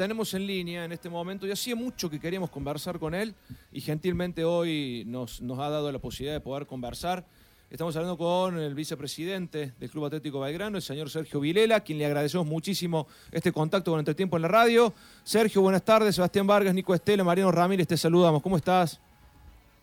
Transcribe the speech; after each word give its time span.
tenemos 0.00 0.32
en 0.32 0.46
línea 0.46 0.86
en 0.86 0.92
este 0.92 1.10
momento 1.10 1.46
y 1.46 1.50
hacía 1.50 1.76
mucho 1.76 2.08
que 2.08 2.18
queríamos 2.18 2.48
conversar 2.48 2.98
con 2.98 3.14
él 3.14 3.34
y 3.70 3.82
gentilmente 3.82 4.46
hoy 4.46 5.04
nos, 5.06 5.42
ha 5.42 5.68
dado 5.68 5.92
la 5.92 5.98
posibilidad 5.98 6.32
de 6.32 6.40
poder 6.40 6.66
conversar. 6.66 7.26
Estamos 7.68 7.94
hablando 7.96 8.16
con 8.16 8.58
el 8.58 8.74
vicepresidente 8.74 9.74
del 9.78 9.90
Club 9.90 10.06
Atlético 10.06 10.40
Belgrano, 10.40 10.78
el 10.78 10.82
señor 10.82 11.10
Sergio 11.10 11.38
Vilela, 11.38 11.80
quien 11.80 11.98
le 11.98 12.06
agradecemos 12.06 12.46
muchísimo 12.46 13.08
este 13.30 13.52
contacto 13.52 13.90
con 13.90 13.98
Entretiempo 13.98 14.36
en 14.36 14.42
la 14.42 14.48
radio. 14.48 14.94
Sergio, 15.22 15.60
buenas 15.60 15.82
tardes. 15.82 16.14
Sebastián 16.14 16.46
Vargas, 16.46 16.74
Nico 16.74 16.94
Estela, 16.94 17.22
Mariano 17.22 17.52
Ramírez, 17.52 17.86
te 17.86 17.98
saludamos. 17.98 18.40
¿Cómo 18.40 18.56
estás? 18.56 19.02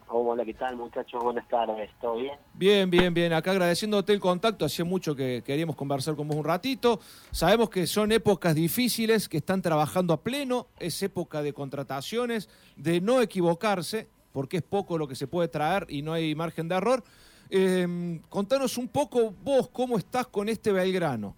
Hola, 0.09 0.45
¿qué 0.45 0.53
tal 0.53 0.77
muchachos? 0.77 1.21
Buenas 1.21 1.45
tardes, 1.49 1.91
¿todo 1.99 2.15
bien? 2.15 2.33
Bien, 2.53 2.89
bien, 2.89 3.13
bien. 3.13 3.33
Acá 3.33 3.51
agradeciéndote 3.51 4.13
el 4.13 4.21
contacto, 4.21 4.63
hacía 4.63 4.85
mucho 4.85 5.13
que 5.13 5.43
queríamos 5.45 5.75
conversar 5.75 6.15
con 6.15 6.29
vos 6.29 6.37
un 6.37 6.45
ratito. 6.45 7.01
Sabemos 7.31 7.69
que 7.69 7.85
son 7.87 8.13
épocas 8.13 8.55
difíciles, 8.55 9.27
que 9.27 9.37
están 9.37 9.61
trabajando 9.61 10.13
a 10.13 10.21
pleno, 10.21 10.67
es 10.79 11.03
época 11.03 11.41
de 11.41 11.51
contrataciones, 11.51 12.49
de 12.77 13.01
no 13.01 13.21
equivocarse, 13.21 14.07
porque 14.31 14.57
es 14.57 14.63
poco 14.63 14.97
lo 14.97 15.09
que 15.09 15.15
se 15.15 15.27
puede 15.27 15.49
traer 15.49 15.87
y 15.89 16.01
no 16.01 16.13
hay 16.13 16.33
margen 16.35 16.69
de 16.69 16.75
error. 16.75 17.03
Eh, 17.49 18.21
contanos 18.29 18.77
un 18.77 18.87
poco 18.87 19.33
vos 19.43 19.67
cómo 19.69 19.97
estás 19.97 20.27
con 20.27 20.47
este 20.47 20.71
Belgrano. 20.71 21.35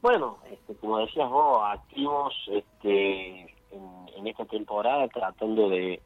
Bueno, 0.00 0.38
este, 0.52 0.76
como 0.76 0.98
decías 0.98 1.28
vos, 1.28 1.62
activos 1.64 2.32
este, 2.52 3.40
en, 3.72 4.08
en 4.16 4.26
esta 4.28 4.44
temporada 4.44 5.08
tratando 5.08 5.68
de 5.68 6.00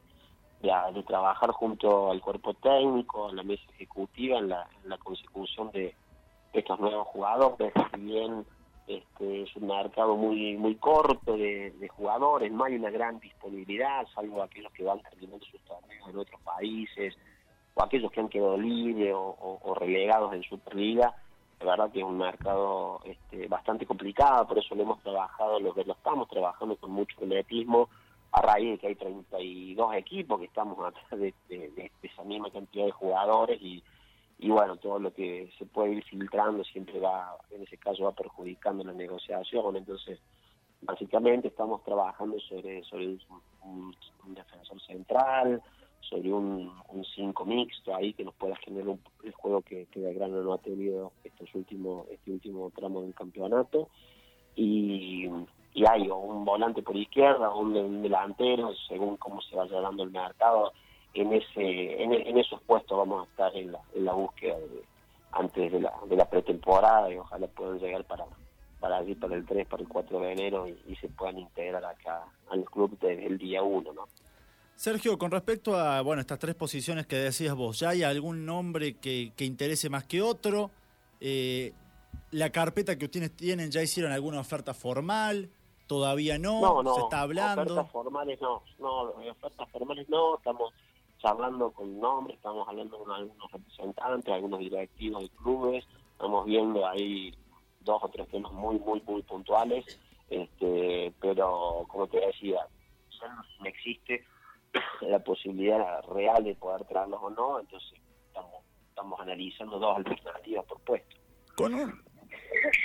de, 0.63 1.03
trabajar 1.03 1.51
junto 1.51 2.11
al 2.11 2.21
cuerpo 2.21 2.53
técnico, 2.53 3.27
a 3.27 3.33
la 3.33 3.43
mesa 3.43 3.63
ejecutiva 3.73 4.39
en 4.39 4.49
la, 4.49 4.97
consecución 5.03 5.69
de, 5.71 5.93
estos 6.53 6.79
nuevos 6.79 7.07
jugadores. 7.07 7.73
Si 7.93 7.99
bien 7.99 8.45
este, 8.87 9.43
es 9.43 9.55
un 9.55 9.67
mercado 9.67 10.15
muy 10.15 10.55
muy 10.55 10.75
corto 10.75 11.35
de, 11.35 11.89
jugadores, 11.89 12.51
no 12.51 12.63
hay 12.63 12.75
una 12.75 12.89
gran 12.89 13.19
disponibilidad, 13.19 14.07
salvo 14.15 14.41
aquellos 14.41 14.71
que 14.71 14.83
van 14.83 15.01
terminando 15.01 15.45
sus 15.45 15.59
torneos 15.61 16.09
en 16.09 16.17
otros 16.17 16.39
países, 16.41 17.15
o 17.73 17.83
aquellos 17.83 18.11
que 18.11 18.21
han 18.21 18.29
quedado 18.29 18.57
libres 18.57 19.13
o, 19.15 19.75
relegados 19.77 20.33
en 20.33 20.43
Superliga. 20.43 21.13
La 21.59 21.71
verdad 21.71 21.91
que 21.91 21.99
es 21.99 22.05
un 22.05 22.17
mercado 22.17 22.99
este, 23.05 23.47
bastante 23.47 23.85
complicado, 23.85 24.47
por 24.47 24.57
eso 24.57 24.75
lo 24.75 24.83
hemos 24.83 25.01
trabajado, 25.01 25.59
lo 25.59 25.73
lo 25.73 25.93
estamos 25.93 26.27
trabajando 26.29 26.75
con 26.75 26.91
mucho 26.91 27.15
magnetismo 27.21 27.89
a 28.33 28.41
raíz 28.41 28.71
de 28.71 28.77
que 28.79 28.87
hay 28.87 28.95
32 28.95 29.95
equipos 29.95 30.39
que 30.39 30.45
estamos 30.45 30.77
atrás 30.79 31.19
de, 31.19 31.33
esa 32.01 32.23
misma 32.23 32.49
cantidad 32.49 32.85
de 32.85 32.91
jugadores 32.91 33.61
y, 33.61 33.83
y 34.39 34.49
bueno, 34.49 34.75
todo 34.77 34.97
lo 34.97 35.13
que 35.13 35.51
se 35.57 35.65
puede 35.65 35.93
ir 35.93 36.03
filtrando 36.03 36.63
siempre 36.63 36.99
va, 36.99 37.37
en 37.51 37.61
ese 37.61 37.77
caso 37.77 38.05
va 38.05 38.11
perjudicando 38.11 38.83
la 38.83 38.93
negociación, 38.93 39.75
entonces 39.75 40.19
básicamente 40.81 41.47
estamos 41.49 41.83
trabajando 41.83 42.39
sobre, 42.39 42.83
sobre 42.85 43.17
un, 43.61 43.95
defensor 44.33 44.81
central, 44.81 45.61
sobre 46.01 46.33
un 46.33 46.71
5 47.15 47.45
mixto 47.45 47.95
ahí 47.95 48.13
que 48.13 48.25
nos 48.25 48.33
pueda 48.33 48.55
generar 48.57 48.89
un, 48.89 48.99
el 49.23 49.31
juego 49.33 49.61
que, 49.61 49.85
que 49.91 49.99
Belgrano 49.99 50.41
no 50.41 50.53
ha 50.53 50.57
tenido 50.57 51.11
estos 51.23 51.53
últimos, 51.53 52.07
este 52.09 52.31
último 52.31 52.71
tramo 52.75 53.03
del 53.03 53.13
campeonato. 53.13 53.89
Y 54.55 55.27
y 55.73 55.85
hay 55.85 56.07
un 56.09 56.45
volante 56.45 56.81
por 56.81 56.95
izquierda 56.95 57.49
o 57.49 57.59
un, 57.61 58.03
delantero, 58.03 58.73
según 58.87 59.17
cómo 59.17 59.41
se 59.41 59.55
vaya 59.55 59.81
dando 59.81 60.03
el 60.03 60.11
mercado, 60.11 60.71
en 61.13 61.33
ese 61.33 62.03
en, 62.03 62.37
esos 62.37 62.61
puestos 62.61 62.97
vamos 62.97 63.27
a 63.27 63.29
estar 63.29 63.55
en 63.55 63.71
la, 63.71 63.79
en 63.93 64.05
la 64.05 64.13
búsqueda 64.13 64.55
antes 65.31 65.71
de 65.71 65.79
la, 65.79 65.93
de 66.07 66.15
la 66.15 66.25
pretemporada 66.25 67.11
y 67.11 67.17
ojalá 67.17 67.47
puedan 67.47 67.79
llegar 67.79 68.03
para 68.05 68.25
para 68.79 68.97
allí 68.97 69.15
para 69.15 69.35
el 69.35 69.45
3, 69.45 69.65
para 69.65 69.81
el 69.81 69.87
4 69.87 70.19
de 70.19 70.31
enero 70.33 70.67
y, 70.67 70.95
se 70.97 71.07
puedan 71.07 71.39
integrar 71.39 71.85
acá 71.85 72.25
al 72.49 72.65
club 72.65 72.97
desde 72.99 73.27
el 73.27 73.37
día 73.37 73.63
1, 73.63 73.93
¿no? 73.93 74.09
Sergio, 74.75 75.17
con 75.17 75.31
respecto 75.31 75.79
a 75.79 76.01
bueno 76.01 76.19
estas 76.19 76.39
tres 76.39 76.55
posiciones 76.55 77.07
que 77.07 77.15
decías 77.15 77.55
vos, 77.55 77.79
¿ya 77.79 77.89
hay 77.89 78.03
algún 78.03 78.45
nombre 78.45 78.95
que, 78.95 79.31
que 79.37 79.45
interese 79.45 79.89
más 79.89 80.03
que 80.03 80.21
otro? 80.21 80.71
Eh, 81.21 81.71
¿La 82.31 82.49
carpeta 82.49 82.97
que 82.97 83.05
ustedes 83.05 83.31
tienen 83.31 83.71
ya 83.71 83.81
hicieron 83.81 84.11
alguna 84.11 84.41
oferta 84.41 84.73
formal? 84.73 85.49
Todavía 85.93 86.39
no, 86.39 86.95
se 86.95 87.01
está 87.01 87.21
hablando. 87.21 87.61
Ofertas 87.61 87.91
formales 87.91 88.41
no, 88.41 88.63
no, 88.79 89.01
ofertas 89.29 89.69
formales 89.69 90.09
no, 90.09 90.37
estamos 90.37 90.73
charlando 91.19 91.71
con 91.71 91.99
nombres, 91.99 92.35
estamos 92.35 92.67
hablando 92.67 92.97
con 92.97 93.11
algunos 93.11 93.51
representantes, 93.51 94.33
algunos 94.33 94.59
directivos 94.59 95.21
de 95.21 95.29
clubes, 95.29 95.85
estamos 96.13 96.45
viendo 96.47 96.87
ahí 96.87 97.31
dos 97.81 98.03
o 98.03 98.09
tres 98.09 98.27
temas 98.29 98.51
muy, 98.53 98.79
muy, 98.79 99.01
muy 99.01 99.21
puntuales, 99.21 99.85
este, 100.31 101.13
pero 101.21 101.85
como 101.87 102.07
te 102.07 102.25
decía, 102.25 102.65
no 103.59 103.65
existe 103.67 104.25
la 105.01 105.19
posibilidad 105.19 106.01
real 106.07 106.43
de 106.43 106.55
poder 106.55 106.85
traerlos 106.85 107.19
o 107.21 107.29
no, 107.29 107.59
entonces 107.59 107.99
estamos, 108.29 108.63
estamos 108.89 109.19
analizando 109.19 109.77
dos 109.77 109.95
alternativas 109.97 110.65
por 110.65 110.79
puesto. 110.79 111.17
Con 111.55 112.03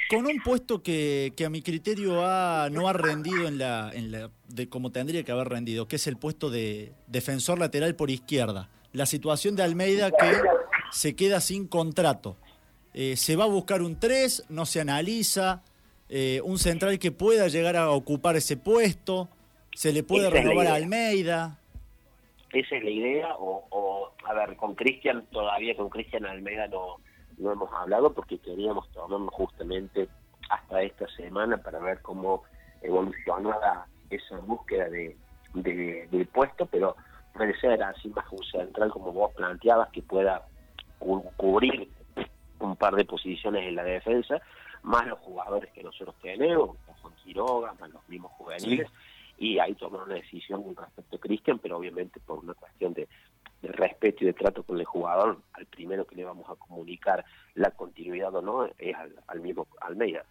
con 0.08 0.26
un 0.26 0.40
puesto 0.42 0.82
que, 0.82 1.32
que 1.36 1.44
a 1.44 1.50
mi 1.50 1.62
criterio 1.62 2.24
ha, 2.24 2.68
no 2.70 2.88
ha 2.88 2.92
rendido 2.92 3.46
en 3.46 3.58
la, 3.58 3.90
en 3.92 4.10
la, 4.10 4.30
de 4.48 4.68
como 4.68 4.90
tendría 4.90 5.22
que 5.22 5.32
haber 5.32 5.48
rendido, 5.48 5.86
que 5.86 5.96
es 5.96 6.06
el 6.06 6.16
puesto 6.16 6.50
de 6.50 6.92
defensor 7.06 7.58
lateral 7.58 7.94
por 7.94 8.10
izquierda. 8.10 8.70
La 8.92 9.06
situación 9.06 9.54
de 9.54 9.62
Almeida 9.62 10.10
que 10.10 10.32
se 10.90 11.14
queda 11.14 11.40
sin 11.40 11.68
contrato. 11.68 12.36
Eh, 12.94 13.16
se 13.16 13.36
va 13.36 13.44
a 13.44 13.48
buscar 13.48 13.82
un 13.82 14.00
3, 14.00 14.46
no 14.48 14.64
se 14.64 14.80
analiza, 14.80 15.62
eh, 16.08 16.40
un 16.42 16.58
central 16.58 16.98
que 16.98 17.12
pueda 17.12 17.48
llegar 17.48 17.76
a 17.76 17.90
ocupar 17.90 18.36
ese 18.36 18.56
puesto, 18.56 19.28
se 19.74 19.92
le 19.92 20.02
puede 20.02 20.30
renovar 20.30 20.68
a 20.68 20.74
Almeida. 20.74 21.58
Esa 22.52 22.76
es 22.76 22.82
la 22.82 22.90
idea, 22.90 23.36
o, 23.36 23.66
o 23.70 24.12
a 24.24 24.32
ver, 24.32 24.56
con 24.56 24.74
Cristian, 24.74 25.26
todavía 25.30 25.76
con 25.76 25.90
Cristian 25.90 26.24
Almeida 26.24 26.66
no, 26.68 26.96
no 27.38 27.52
hemos 27.52 27.72
hablado 27.72 28.12
porque 28.12 28.38
queríamos 28.38 28.88
tomarnos 28.92 29.32
justamente 29.32 30.08
hasta 30.50 30.82
esta 30.82 31.06
semana 31.08 31.56
para 31.58 31.78
ver 31.78 32.00
cómo 32.02 32.42
evolucionaba 32.82 33.86
esa 34.10 34.38
búsqueda 34.38 34.88
de, 34.88 35.16
del 35.54 36.26
puesto, 36.26 36.66
pero 36.66 36.96
puede 37.34 37.58
ser 37.60 37.82
así 37.82 38.08
más 38.08 38.24
un 38.30 38.44
central 38.44 38.90
como 38.90 39.12
vos 39.12 39.32
planteabas 39.34 39.90
que 39.90 40.02
pueda 40.02 40.46
cubrir 41.36 41.88
un 42.60 42.76
par 42.76 42.94
de 42.94 43.04
posiciones 43.04 43.66
en 43.66 43.76
la 43.76 43.84
defensa, 43.84 44.40
más 44.82 45.06
los 45.06 45.18
jugadores 45.20 45.70
que 45.72 45.82
nosotros 45.82 46.14
tenemos, 46.20 46.76
Juan 47.00 47.14
Quiroga, 47.22 47.74
más 47.80 47.90
los 47.90 48.08
mismos 48.08 48.32
juveniles, 48.32 48.88
y 49.38 49.58
ahí 49.58 49.74
tomar 49.74 50.02
una 50.02 50.14
decisión 50.14 50.62
con 50.62 50.76
respecto 50.76 51.16
a 51.16 51.20
Cristian, 51.20 51.58
pero 51.60 51.76
obviamente 51.76 52.18
por 52.20 52.40
una 52.40 52.54
cuestión 52.54 52.92
de, 52.94 53.08
de 53.62 53.68
respeto 53.68 54.24
y 54.24 54.26
de 54.26 54.32
trato 54.32 54.62
con 54.62 54.78
el 54.78 54.84
jugador, 54.84 55.38
al 55.52 55.66
primero 55.66 56.06
que 56.06 56.16
le 56.16 56.24
vamos 56.24 56.48
a 56.48 56.54
comunicar 56.54 57.24
la 57.54 57.70
continuidad 57.70 58.34
o 58.34 58.42
no 58.42 58.66
es 58.78 58.96
al, 59.26 59.40
mismo 59.40 59.66
Almeida. 59.80 60.24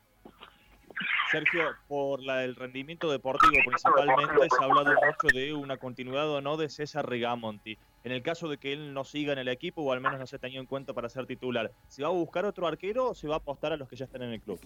Sergio, 1.29 1.61
por 1.87 2.21
la 2.23 2.37
del 2.37 2.55
rendimiento 2.55 3.11
deportivo 3.11 3.53
principalmente 3.65 4.47
se 4.49 4.63
ha 4.63 4.65
hablado 4.65 4.93
mucho 4.93 5.37
de 5.37 5.53
una 5.53 5.77
continuidad 5.77 6.29
o 6.29 6.41
no 6.41 6.57
de 6.57 6.69
César 6.69 7.07
Rigamonti. 7.07 7.77
En 8.03 8.13
el 8.13 8.23
caso 8.23 8.47
de 8.47 8.57
que 8.57 8.71
él 8.71 8.93
no 8.93 9.03
siga 9.03 9.33
en 9.33 9.39
el 9.39 9.49
equipo 9.49 9.81
o 9.81 9.91
al 9.91 9.99
menos 9.99 10.17
no 10.17 10.25
se 10.25 10.37
ha 10.37 10.39
tenido 10.39 10.61
en 10.61 10.67
cuenta 10.67 10.93
para 10.93 11.09
ser 11.09 11.25
titular, 11.25 11.71
¿se 11.87 12.01
va 12.01 12.07
a 12.07 12.11
buscar 12.11 12.45
otro 12.45 12.65
arquero 12.65 13.09
o 13.09 13.13
se 13.13 13.27
va 13.27 13.35
a 13.35 13.39
apostar 13.39 13.73
a 13.73 13.77
los 13.77 13.89
que 13.89 13.97
ya 13.97 14.05
están 14.05 14.23
en 14.23 14.31
el 14.31 14.41
club? 14.41 14.59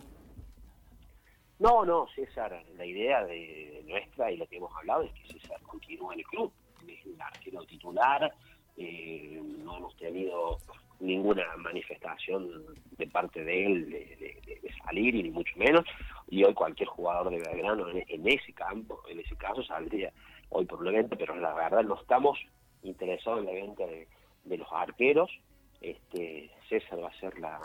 No, 1.57 1.83
no, 1.83 2.07
César, 2.15 2.63
la 2.75 2.85
idea 2.85 3.23
de 3.25 3.83
nuestra 3.87 4.31
y 4.31 4.37
lo 4.37 4.47
que 4.47 4.57
hemos 4.57 4.75
hablado 4.75 5.03
es 5.03 5.13
que 5.13 5.33
César 5.33 5.59
continúe 5.61 6.11
en 6.13 6.19
el 6.19 6.25
club, 6.25 6.51
es 6.87 7.05
el 7.05 7.21
arquero 7.21 7.63
titular, 7.65 8.33
eh, 8.77 9.41
no 9.63 9.77
hemos 9.77 9.95
tenido 9.97 10.57
ninguna 11.01 11.43
manifestación 11.57 12.63
de 12.97 13.07
parte 13.07 13.43
de 13.43 13.65
él 13.65 13.89
de, 13.89 14.41
salir 14.85 15.15
y 15.15 15.23
ni 15.23 15.31
mucho 15.31 15.53
menos. 15.57 15.85
Y 16.29 16.43
hoy 16.43 16.53
cualquier 16.53 16.87
jugador 16.87 17.29
de 17.29 17.39
Belgrano 17.39 17.89
en, 17.89 18.27
ese 18.27 18.53
campo 18.53 19.01
en 19.09 19.19
ese 19.19 19.35
caso 19.35 19.63
saldría 19.63 20.11
hoy 20.49 20.65
por 20.65 20.83
la 20.83 20.91
venta 20.91 21.15
pero 21.15 21.35
la 21.35 21.53
verdad 21.53 21.83
no 21.83 21.99
estamos 21.99 22.39
interesados 22.83 23.39
en 23.39 23.45
la 23.45 23.51
venta 23.51 23.85
de, 23.85 24.07
los 24.57 24.67
arqueros. 24.71 25.29
Este 25.81 26.51
César 26.69 27.03
va 27.03 27.09
a 27.09 27.19
ser 27.19 27.37
la 27.39 27.59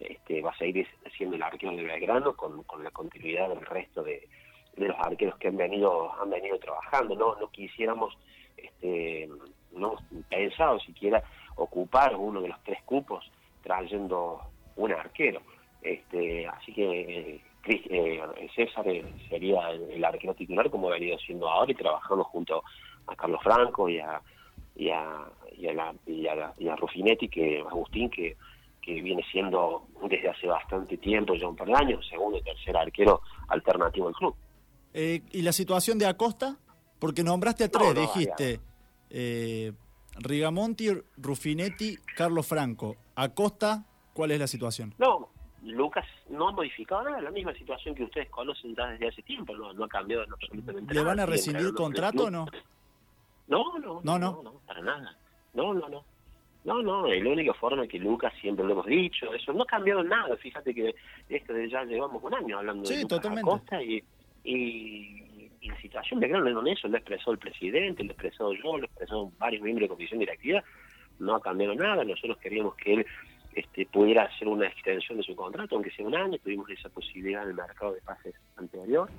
este, 0.00 0.40
va 0.40 0.50
a 0.50 0.58
seguir 0.58 0.86
siendo 1.16 1.36
el 1.36 1.42
arquero 1.42 1.76
de 1.76 1.84
Belgrano 1.84 2.34
con, 2.34 2.62
con 2.64 2.82
la 2.82 2.90
continuidad 2.90 3.50
del 3.50 3.60
resto 3.66 4.02
de, 4.02 4.28
de 4.76 4.88
los 4.88 4.96
arqueros 4.98 5.38
que 5.38 5.48
han 5.48 5.56
venido 5.58 6.10
han 6.20 6.30
venido 6.30 6.58
trabajando 6.58 7.14
no 7.14 7.34
no 7.38 7.50
quisiéramos 7.50 8.16
este 8.56 9.28
no 9.72 9.96
pensado 10.28 10.78
siquiera 10.80 11.22
ocupar 11.56 12.16
uno 12.16 12.40
de 12.40 12.48
los 12.48 12.62
tres 12.64 12.82
cupos 12.84 13.30
trayendo 13.62 14.40
un 14.76 14.92
arquero. 14.92 15.42
Este, 15.82 16.46
así 16.46 16.72
que 16.72 17.34
eh, 17.34 17.40
eh 17.64 18.50
César 18.54 18.84
sería 19.28 19.70
el, 19.70 20.04
arquero 20.04 20.34
titular 20.34 20.70
como 20.70 20.88
ha 20.88 20.92
venido 20.92 21.18
siendo 21.18 21.48
ahora 21.48 21.72
y 21.72 21.74
trabajando 21.74 22.24
junto 22.24 22.62
a 23.06 23.16
Carlos 23.16 23.40
Franco 23.42 23.88
y 23.88 23.98
a 23.98 24.20
y 24.76 24.88
a, 24.90 25.26
y 25.56 25.66
a, 25.66 25.74
la, 25.74 25.94
y 26.06 26.68
a, 26.68 26.76
Rufinetti, 26.76 27.28
que 27.28 27.60
Agustín, 27.60 28.08
que, 28.08 28.36
que 28.80 29.02
viene 29.02 29.22
siendo 29.30 29.86
desde 30.08 30.28
hace 30.28 30.46
bastante 30.46 30.96
tiempo, 30.96 31.34
de 31.34 31.74
años, 31.74 32.06
segundo 32.08 32.38
y 32.38 32.42
tercer 32.42 32.76
arquero 32.76 33.20
alternativo 33.48 34.06
del 34.06 34.14
club. 34.14 34.34
Eh, 34.94 35.22
¿Y 35.32 35.42
la 35.42 35.52
situación 35.52 35.98
de 35.98 36.06
Acosta? 36.06 36.56
Porque 36.98 37.22
nombraste 37.22 37.64
a 37.64 37.68
tres, 37.68 37.94
dijiste. 37.94 38.60
Eh, 39.10 39.72
Rigamonti, 40.18 40.88
Rufinetti, 41.16 41.96
Carlos 42.16 42.46
Franco. 42.46 42.96
Acosta, 43.14 43.84
¿cuál 44.12 44.30
es 44.32 44.38
la 44.38 44.46
situación? 44.46 44.94
No, 44.98 45.28
Lucas 45.62 46.06
no 46.28 46.48
ha 46.48 46.52
modificado 46.52 47.04
nada, 47.04 47.20
la 47.20 47.30
misma 47.30 47.54
situación 47.54 47.94
que 47.94 48.04
ustedes 48.04 48.30
conocen 48.30 48.74
desde 48.74 49.08
hace 49.08 49.22
tiempo, 49.22 49.54
no, 49.54 49.84
ha 49.84 49.88
cambiado 49.88 50.24
absolutamente 50.30 50.82
nada. 50.82 50.94
¿Le 50.94 51.02
van 51.02 51.20
a 51.20 51.26
rescindir 51.26 51.66
el 51.66 51.74
contrato 51.74 52.24
o 52.24 52.30
no? 52.30 52.46
No, 53.48 53.78
no, 53.78 54.00
no, 54.02 54.18
no, 54.18 54.42
no, 54.42 54.52
para 54.66 54.80
nada. 54.80 55.16
No, 55.54 55.74
no, 55.74 55.88
no. 55.88 56.04
No, 56.62 56.82
no, 56.82 57.06
es 57.06 57.22
la 57.24 57.30
única 57.30 57.54
forma 57.54 57.86
que 57.86 57.98
Lucas 57.98 58.34
siempre 58.40 58.66
lo 58.66 58.72
hemos 58.72 58.86
dicho, 58.86 59.32
eso 59.32 59.52
no 59.52 59.62
ha 59.62 59.66
cambiado 59.66 60.04
nada. 60.04 60.36
Fíjate 60.36 60.74
que 60.74 60.94
esto 61.28 61.54
de 61.54 61.70
ya 61.70 61.84
llevamos 61.84 62.22
un 62.22 62.34
año 62.34 62.58
hablando 62.58 62.88
de 62.88 63.02
Lucas 63.02 63.24
Acosta 63.24 63.82
y, 63.82 64.04
y, 64.44 65.24
la 65.62 65.80
situación 65.80 66.20
de 66.20 66.28
Gran 66.28 66.46
eso, 66.68 66.88
lo 66.88 66.96
expresó 66.96 67.32
el 67.32 67.38
presidente, 67.38 68.04
lo 68.04 68.12
expresó 68.12 68.52
yo, 68.54 68.78
lo 68.78 68.84
expresó 68.84 69.32
varios 69.38 69.62
miembros 69.62 69.88
de 69.88 69.94
comisión 69.94 70.20
directiva, 70.20 70.62
no 71.18 71.34
ha 71.34 71.40
cambiado 71.40 71.74
nada. 71.74 72.04
Nosotros 72.04 72.38
queríamos 72.38 72.74
que 72.76 72.94
él 72.94 73.06
este, 73.54 73.86
pudiera 73.86 74.24
hacer 74.24 74.48
una 74.48 74.66
extensión 74.66 75.18
de 75.18 75.24
su 75.24 75.36
contrato, 75.36 75.74
aunque 75.74 75.90
sea 75.90 76.06
un 76.06 76.14
año, 76.14 76.38
tuvimos 76.38 76.70
esa 76.70 76.88
posibilidad 76.88 77.42
en 77.42 77.50
el 77.50 77.54
mercado 77.54 77.92
de 77.92 78.00
pases 78.00 78.34
anterior. 78.56 79.10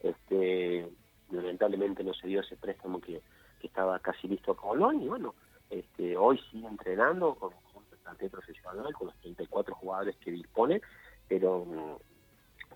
Este, 0.00 0.86
lamentablemente 1.30 2.04
no 2.04 2.14
se 2.14 2.28
dio 2.28 2.40
ese 2.40 2.56
préstamo 2.56 3.00
que, 3.00 3.20
estaba 3.62 3.98
casi 3.98 4.26
listo 4.26 4.52
a 4.52 4.56
Colón 4.56 5.02
y 5.02 5.08
bueno, 5.08 5.34
este, 5.68 6.16
hoy 6.16 6.40
sigue 6.50 6.66
entrenando 6.66 7.34
con, 7.34 7.52
un 7.74 7.84
plantel 8.02 8.30
profesional, 8.30 8.90
con 8.94 9.08
los 9.08 9.16
34 9.18 9.74
jugadores 9.74 10.16
que 10.16 10.30
dispone, 10.30 10.80
pero 11.28 12.00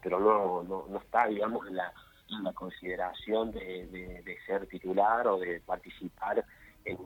pero 0.02 0.20
no, 0.20 0.62
no, 0.62 0.84
no 0.90 0.98
está, 0.98 1.26
digamos, 1.26 1.66
en 1.66 1.76
la, 1.76 1.90
en 2.30 2.44
la 2.44 2.52
consideración 2.52 3.52
de, 3.52 3.86
de, 4.24 4.36
ser 4.46 4.66
titular 4.66 5.26
o 5.26 5.38
de 5.38 5.60
participar 5.60 6.44
en, 6.84 6.98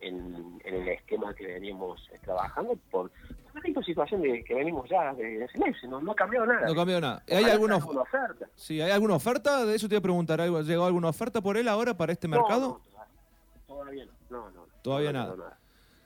en, 0.00 0.60
el 0.64 0.88
esquema 0.88 1.34
que 1.34 1.46
venimos 1.46 2.08
trabajando 2.22 2.76
por 2.90 3.10
la 3.54 3.60
misma 3.60 3.82
situación 3.82 4.22
de, 4.22 4.44
que 4.44 4.54
venimos 4.54 4.88
ya 4.88 5.12
de 5.14 5.44
hace 5.44 5.58
meses, 5.58 5.88
no, 5.88 6.00
no 6.00 6.12
ha 6.12 6.14
cambiado 6.14 6.46
nada. 6.46 6.66
No 6.66 6.72
ha 6.72 6.76
cambiado 6.76 7.00
nada. 7.00 7.22
¿Hay 7.28 7.44
alguna, 7.44 7.76
oferta? 7.76 8.48
Sí, 8.54 8.80
¿hay 8.80 8.90
alguna 8.90 9.14
oferta? 9.14 9.64
De 9.64 9.74
eso 9.74 9.88
te 9.88 9.94
iba 9.94 10.00
a 10.00 10.02
preguntar, 10.02 10.40
¿llegó 10.40 10.86
alguna 10.86 11.08
oferta 11.08 11.40
por 11.40 11.56
él 11.56 11.68
ahora 11.68 11.94
para 11.94 12.12
este 12.12 12.28
mercado? 12.28 12.80
todavía 13.66 14.04
no. 14.04 14.12
no, 14.30 14.50
no 14.50 14.66
Todavía 14.82 15.12
nada. 15.12 15.58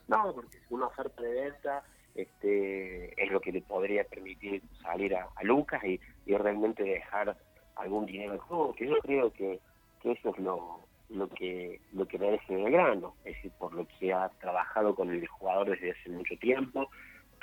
No, 0.09 0.35
porque 0.35 0.59
una 0.71 0.87
oferta 0.87 1.23
de 1.23 1.33
venta 1.33 1.83
este, 2.15 3.23
es 3.23 3.31
lo 3.31 3.41
que 3.41 3.53
le 3.53 3.63
podría 3.63 4.05
permitir 4.05 4.63
salir 4.83 5.17
a, 5.17 5.29
Lucas 5.43 5.83
y, 5.85 6.01
realmente 6.27 6.83
dejar 6.83 7.37
algún 7.77 8.07
dinero 8.07 8.33
al 8.33 8.39
juego, 8.39 8.75
que 8.75 8.87
yo 8.87 8.97
creo 9.03 9.33
que, 9.33 9.61
eso 10.05 10.29
es 10.29 10.39
lo, 10.39 10.81
lo 11.09 11.29
que 11.31 11.81
lo 11.95 12.07
que 12.07 12.19
merece 12.19 12.63
grano 12.71 13.15
es 13.25 13.35
decir, 13.37 13.51
por 13.59 13.73
lo 13.73 13.87
que 13.99 14.13
ha 14.13 14.29
trabajado 14.41 14.95
con 14.95 15.11
el 15.11 15.27
jugador 15.27 15.71
desde 15.71 15.93
hace 15.93 16.11
mucho 16.11 16.37
tiempo. 16.37 16.91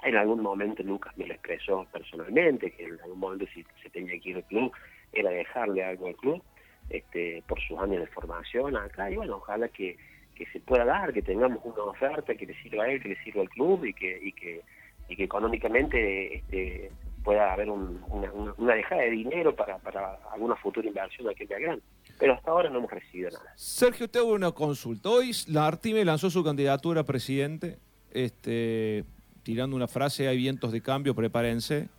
En 0.03 0.15
algún 0.15 0.41
momento 0.41 0.83
Lucas 0.83 1.15
me 1.17 1.27
lo 1.27 1.33
expresó 1.33 1.87
personalmente, 1.91 2.71
que 2.71 2.85
en 2.85 2.99
algún 3.01 3.19
momento 3.19 3.45
si 3.53 3.65
se 3.81 3.89
tenía 3.89 4.19
que 4.19 4.29
ir 4.29 4.35
al 4.37 4.45
club, 4.45 4.71
era 5.13 5.29
dejarle 5.29 5.83
algo 5.83 6.07
al 6.07 6.15
club, 6.15 6.43
este, 6.89 7.43
por 7.47 7.59
sus 7.61 7.77
años 7.79 8.01
de 8.01 8.07
formación 8.07 8.75
acá, 8.75 9.09
y 9.09 9.15
bueno, 9.15 9.37
ojalá 9.37 9.67
que, 9.69 9.97
que 10.35 10.45
se 10.47 10.59
pueda 10.59 10.85
dar, 10.85 11.13
que 11.13 11.21
tengamos 11.21 11.59
una 11.63 11.83
oferta 11.83 12.35
que 12.35 12.45
le 12.45 12.61
sirva 12.61 12.83
a 12.83 12.91
él, 12.91 13.01
que 13.01 13.09
le 13.09 13.23
sirva 13.23 13.41
al 13.41 13.49
club 13.49 13.85
y 13.85 13.93
que, 13.93 14.19
y 14.21 14.31
que, 14.33 14.61
y 15.07 15.15
que 15.15 15.23
económicamente 15.23 16.37
este, 16.37 16.91
pueda 17.23 17.53
haber 17.53 17.69
una, 17.69 18.31
una, 18.57 18.75
dejada 18.75 19.01
de 19.01 19.11
dinero 19.11 19.55
para, 19.55 19.77
para 19.77 20.17
alguna 20.31 20.55
futura 20.55 20.87
inversión 20.87 21.29
aquí 21.29 21.43
en 21.43 21.49
Belgrano. 21.49 21.81
Pero 22.19 22.33
hasta 22.33 22.51
ahora 22.51 22.69
no 22.69 22.79
hemos 22.79 22.91
recibido 22.91 23.29
nada. 23.31 23.53
Sergio, 23.55 24.09
te 24.09 24.19
hago 24.19 24.33
una 24.33 24.51
consulta. 24.51 25.09
Hoy 25.09 25.31
la 25.47 25.67
Artime 25.67 26.05
lanzó 26.05 26.29
su 26.29 26.43
candidatura 26.43 27.01
a 27.01 27.03
presidente, 27.03 27.77
este, 28.11 29.05
tirando 29.43 29.75
una 29.75 29.87
frase, 29.87 30.27
hay 30.27 30.37
vientos 30.37 30.71
de 30.71 30.81
cambio, 30.81 31.15
prepárense, 31.15 31.89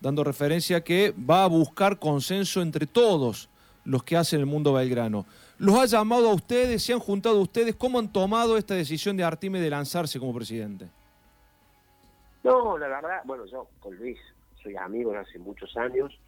dando 0.00 0.24
referencia 0.24 0.78
a 0.78 0.80
que 0.82 1.12
va 1.12 1.44
a 1.44 1.48
buscar 1.48 1.98
consenso 1.98 2.60
entre 2.60 2.86
todos 2.86 3.48
los 3.84 4.02
que 4.02 4.16
hacen 4.16 4.40
el 4.40 4.46
mundo 4.46 4.72
belgrano. 4.72 5.26
¿Los 5.58 5.76
ha 5.76 5.86
llamado 5.86 6.30
a 6.30 6.34
ustedes? 6.34 6.82
¿Se 6.82 6.92
han 6.92 6.98
juntado 6.98 7.38
a 7.38 7.42
ustedes? 7.42 7.74
¿Cómo 7.76 7.98
han 7.98 8.12
tomado 8.12 8.56
esta 8.56 8.74
decisión 8.74 9.16
de 9.16 9.24
Artime 9.24 9.60
de 9.60 9.70
lanzarse 9.70 10.18
como 10.18 10.34
presidente? 10.34 10.88
No, 12.42 12.76
la 12.76 12.88
verdad, 12.88 13.22
bueno, 13.24 13.46
yo 13.46 13.68
con 13.78 13.94
Luis 13.96 14.18
soy 14.62 14.76
amigo 14.76 15.12
de 15.12 15.18
hace 15.18 15.38
muchos 15.38 15.76
años, 15.76 16.18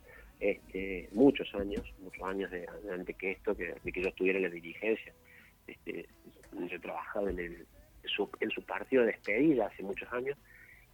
este, 0.41 1.09
muchos 1.13 1.55
años, 1.55 1.83
muchos 2.01 2.23
años 2.23 2.51
de, 2.51 2.67
antes 2.93 3.17
que 3.17 3.33
esto, 3.33 3.57
que, 3.57 3.75
de 3.83 3.93
que 3.93 4.03
yo 4.03 4.09
estuviera 4.09 4.39
en 4.39 4.45
la 4.45 4.51
dirigencia. 4.51 5.13
Este, 5.67 6.07
yo 6.53 6.77
he 6.77 6.79
trabajado 6.79 7.29
en, 7.29 7.39
el, 7.39 7.67
su, 8.05 8.29
en 8.41 8.51
su 8.51 8.63
partido 8.63 9.03
de 9.03 9.13
despedida 9.13 9.67
hace 9.67 9.83
muchos 9.83 10.13
años 10.13 10.37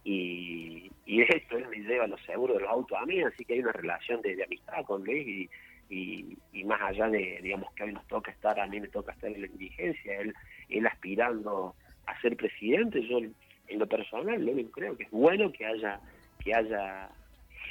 y, 0.03 0.91
y 1.05 1.21
esto 1.29 1.57
él 1.57 1.67
me 1.69 1.77
lleva 1.77 2.07
los 2.07 2.21
seguros 2.21 2.57
de 2.57 2.63
los 2.63 2.71
autos 2.71 2.97
a 2.99 3.05
mí, 3.05 3.21
así 3.21 3.45
que 3.45 3.53
hay 3.53 3.59
una 3.59 3.73
relación 3.73 4.21
de, 4.21 4.41
amistad 4.43 4.83
con 4.85 5.03
Luis 5.03 5.49
y 5.89 6.63
más 6.63 6.81
allá 6.81 7.09
de, 7.09 7.39
digamos, 7.43 7.73
que 7.73 7.85
mí 7.85 7.91
nos 7.91 8.07
toca 8.07 8.31
estar, 8.31 8.57
a 8.59 8.67
mí 8.67 8.79
me 8.79 8.87
toca 8.87 9.11
estar 9.11 9.29
en 9.29 9.41
la 9.41 9.47
dirigencia, 9.47 10.21
él, 10.21 10.33
él 10.69 10.87
aspirando 10.87 11.75
a 12.05 12.21
ser 12.21 12.37
presidente, 12.37 13.05
yo 13.07 13.19
en 13.19 13.79
lo 13.79 13.87
personal 13.87 14.43
lo 14.43 14.71
creo 14.71 14.95
que 14.95 15.03
es 15.03 15.11
bueno 15.11 15.51
que 15.51 15.65
haya, 15.65 15.99
que 16.43 16.53
haya 16.53 17.09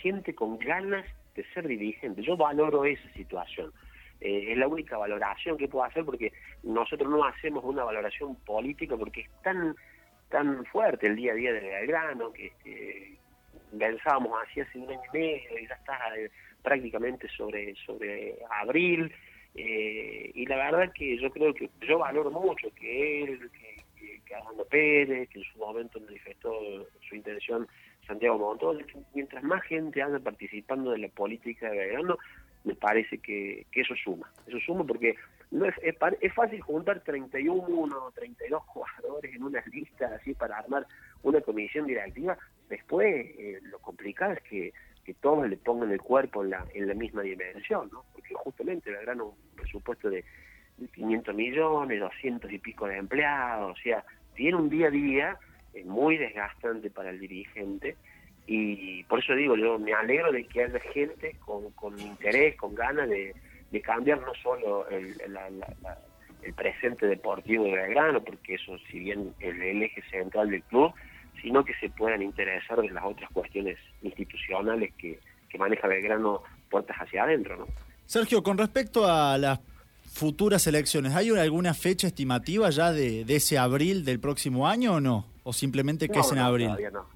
gente 0.03 0.35
con 0.35 0.59
ganas 0.59 1.07
de 1.35 1.45
ser 1.55 1.67
dirigente. 1.67 2.23
Yo 2.23 2.37
valoro 2.37 2.85
esa 2.85 3.09
situación. 3.13 3.73
Eh, 4.21 4.53
es 4.53 4.59
la 4.59 4.69
única 4.69 4.99
valoración 4.99 5.57
que 5.57 5.69
puedo 5.69 5.85
hacer 5.85 6.05
porque 6.05 6.33
nosotros 6.63 7.09
no 7.09 7.25
hacemos 7.25 7.65
una 7.65 7.85
valoración 7.85 8.37
política 8.45 8.97
porque 8.97 9.23
es 9.23 9.31
tan 9.43 9.75
tan 10.29 10.65
fuerte 10.67 11.09
el 11.09 11.17
día 11.17 11.33
a 11.33 11.35
día 11.35 11.53
de 11.53 11.61
Belgrano 11.61 12.33
que 12.33 12.53
pensábamos 13.77 14.33
así 14.47 14.61
hace 14.61 14.79
un 14.79 14.89
año 14.91 15.01
y 15.13 15.19
medio 15.19 15.59
y 15.59 15.67
ya 15.67 15.75
está 15.75 16.17
eh, 16.17 16.31
prácticamente 16.63 17.29
sobre, 17.37 17.75
sobre 17.87 18.37
abril, 18.61 19.13
eh, 19.55 20.31
y 20.35 20.47
la 20.47 20.57
verdad 20.57 20.93
que 20.93 21.19
yo 21.19 21.31
creo 21.31 21.53
que 21.55 21.71
yo 21.87 21.99
valoro 21.99 22.31
mucho 22.31 22.73
que 22.75 23.25
él, 23.25 23.51
que, 23.51 24.21
que, 24.25 24.35
Armando 24.35 24.65
Pérez, 24.67 25.29
que 25.29 25.41
en 25.41 25.45
su 25.45 25.59
momento 25.59 26.01
manifestó 26.01 26.53
su 27.09 27.15
intención 27.17 27.67
Santiago 28.11 28.39
Montón, 28.39 28.85
mientras 29.15 29.43
más 29.45 29.63
gente 29.63 30.03
anda 30.03 30.19
participando 30.19 30.91
de 30.91 30.99
la 30.99 31.09
política 31.09 31.71
de 31.71 31.79
Belgrano, 31.79 32.19
me 32.65 32.75
parece 32.75 33.19
que, 33.19 33.67
que 33.73 33.81
eso 33.81 33.95
suma, 33.97 34.31
eso 34.47 34.59
suma 34.61 34.85
porque 34.85 35.15
no 35.51 35.65
es, 35.65 35.75
es, 35.83 36.35
fácil 36.35 36.61
juntar 36.61 37.01
31, 37.01 38.13
32 38.15 38.63
jugadores 38.65 39.35
en 39.35 39.43
una 39.45 39.63
lista 39.73 40.15
así 40.15 40.35
para 40.35 40.59
armar 40.59 40.87
una 41.23 41.41
comisión 41.41 41.87
directiva, 41.87 42.37
después 42.69 43.07
eh, 43.39 43.61
lo 43.63 43.79
complicado 43.79 44.33
es 44.33 44.43
que 44.43 44.73
que 45.05 45.15
todos 45.15 45.49
le 45.49 45.57
pongan 45.57 45.91
el 45.91 46.01
cuerpo 46.01 46.45
en 46.45 46.51
la, 46.51 46.67
en 46.75 46.87
la 46.87 46.95
misma 46.95 47.23
dimensión, 47.23 47.89
¿no? 47.93 48.05
Porque 48.13 48.35
justamente 48.35 48.93
gran 48.93 49.21
un 49.21 49.33
presupuesto 49.57 50.11
de 50.11 50.25
500 50.95 51.35
millones, 51.35 52.01
200 52.01 52.53
y 52.53 52.59
pico 52.59 52.87
de 52.87 52.99
empleados, 52.99 53.79
o 53.79 53.83
sea, 53.83 54.05
tiene 54.35 54.57
un 54.57 54.69
día 54.69 54.89
a 54.89 54.91
día 54.91 55.39
eh, 55.75 55.85
muy 55.85 56.17
desgastante 56.17 56.91
para 56.91 57.11
el 57.11 57.21
dirigente 57.21 57.97
y 58.47 59.05
por 59.05 59.21
eso 59.21 59.35
digo, 59.35 59.57
yo 59.57 59.79
me 59.79 59.93
alegro 59.93 60.33
de 60.33 60.45
que 60.45 60.65
haya 60.65 60.81
gente 60.93 61.37
con, 61.45 61.71
con 61.71 61.99
interés, 62.01 62.57
con 62.57 62.75
ganas 62.75 63.09
de, 63.09 63.33
de 63.71 63.81
cambiar 63.81 64.21
no 64.23 64.35
solo 64.43 64.89
el, 64.89 65.15
el 66.43 66.55
presente 66.55 67.07
deportivo 67.07 67.65
de 67.65 67.77
Belgrano, 67.77 68.21
porque 68.23 68.55
eso 68.55 68.77
si 68.91 68.99
bien 68.99 69.33
es 69.39 69.55
el 69.55 69.83
eje 69.83 70.03
central 70.11 70.51
del 70.51 70.65
club, 70.65 70.93
sino 71.41 71.65
que 71.65 71.75
se 71.75 71.91
puedan 71.91 72.23
interesar 72.23 72.81
de 72.81 72.91
las 72.91 73.05
otras 73.05 73.31
cuestiones 73.31 73.79
institucionales 74.03 74.93
que, 74.99 75.21
que 75.49 75.59
maneja 75.59 75.87
Belgrano 75.87 76.43
puertas 76.69 76.97
hacia 76.97 77.23
adentro. 77.23 77.57
¿no? 77.57 77.67
Sergio, 78.07 78.43
con 78.43 78.59
respecto 78.59 79.07
a 79.07 79.39
las 79.39 79.61
futuras 80.13 80.67
elecciones, 80.67 81.15
¿hay 81.15 81.31
alguna 81.31 81.73
fecha 81.73 82.09
estimativa 82.09 82.69
ya 82.71 82.91
de, 82.91 83.25
de 83.25 83.37
ese 83.37 83.59
abril 83.59 84.05
del 84.05 84.19
próximo 84.19 84.67
año 84.67 84.95
o 84.95 85.01
no? 85.01 85.27
¿O 85.43 85.53
simplemente 85.53 86.09
que 86.09 86.19
es 86.19 86.33
en 86.33 86.39
abril? 86.39 86.71
no. 86.93 87.07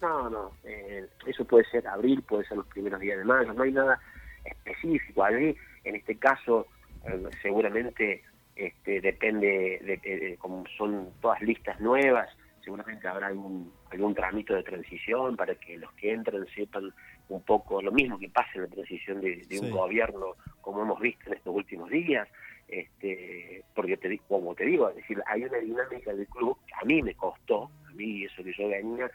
No, 0.00 0.28
no. 0.28 0.50
Eh, 0.64 1.06
eso 1.26 1.44
puede 1.44 1.64
ser 1.66 1.86
abril, 1.86 2.22
puede 2.22 2.44
ser 2.44 2.56
los 2.56 2.66
primeros 2.66 3.00
días 3.00 3.18
de 3.18 3.24
mayo, 3.24 3.52
no 3.52 3.62
hay 3.62 3.70
nada 3.70 4.00
específico. 4.44 5.22
Allí, 5.22 5.56
en 5.84 5.94
este 5.94 6.16
caso, 6.16 6.66
eh, 7.06 7.22
seguramente 7.40 8.22
este, 8.56 9.00
depende 9.00 9.80
de, 10.02 10.36
como 10.38 10.64
son 10.76 11.10
todas 11.20 11.40
listas 11.40 11.80
nuevas, 11.80 12.28
seguramente 12.64 13.06
habrá 13.06 13.28
algún, 13.28 13.72
algún 13.90 14.14
trámite 14.14 14.54
de 14.54 14.62
transición 14.62 15.36
para 15.36 15.54
que 15.54 15.78
los 15.78 15.92
que 15.92 16.12
entren 16.12 16.46
sepan 16.54 16.92
un 17.28 17.42
poco 17.42 17.80
lo 17.80 17.92
mismo 17.92 18.18
que 18.18 18.28
pasa 18.28 18.50
en 18.54 18.62
la 18.62 18.68
transición 18.68 19.20
de, 19.20 19.58
un 19.60 19.70
gobierno 19.70 20.36
como 20.60 20.82
hemos 20.82 21.00
visto 21.00 21.28
en 21.28 21.36
estos 21.36 21.54
últimos 21.54 21.90
días 21.90 22.28
este 22.72 23.64
porque 23.74 23.96
te 23.98 24.18
como 24.28 24.54
te 24.54 24.64
digo 24.64 24.90
decir 24.90 25.22
hay 25.26 25.44
una 25.44 25.58
dinámica 25.58 26.12
del 26.12 26.26
club 26.26 26.56
que 26.66 26.74
a 26.80 26.84
mí 26.84 27.02
me 27.02 27.14
costó 27.14 27.70
a 27.86 27.92
mí 27.92 28.24
eso 28.24 28.42
que 28.42 28.52
yo 28.52 28.68
venía 28.68 29.10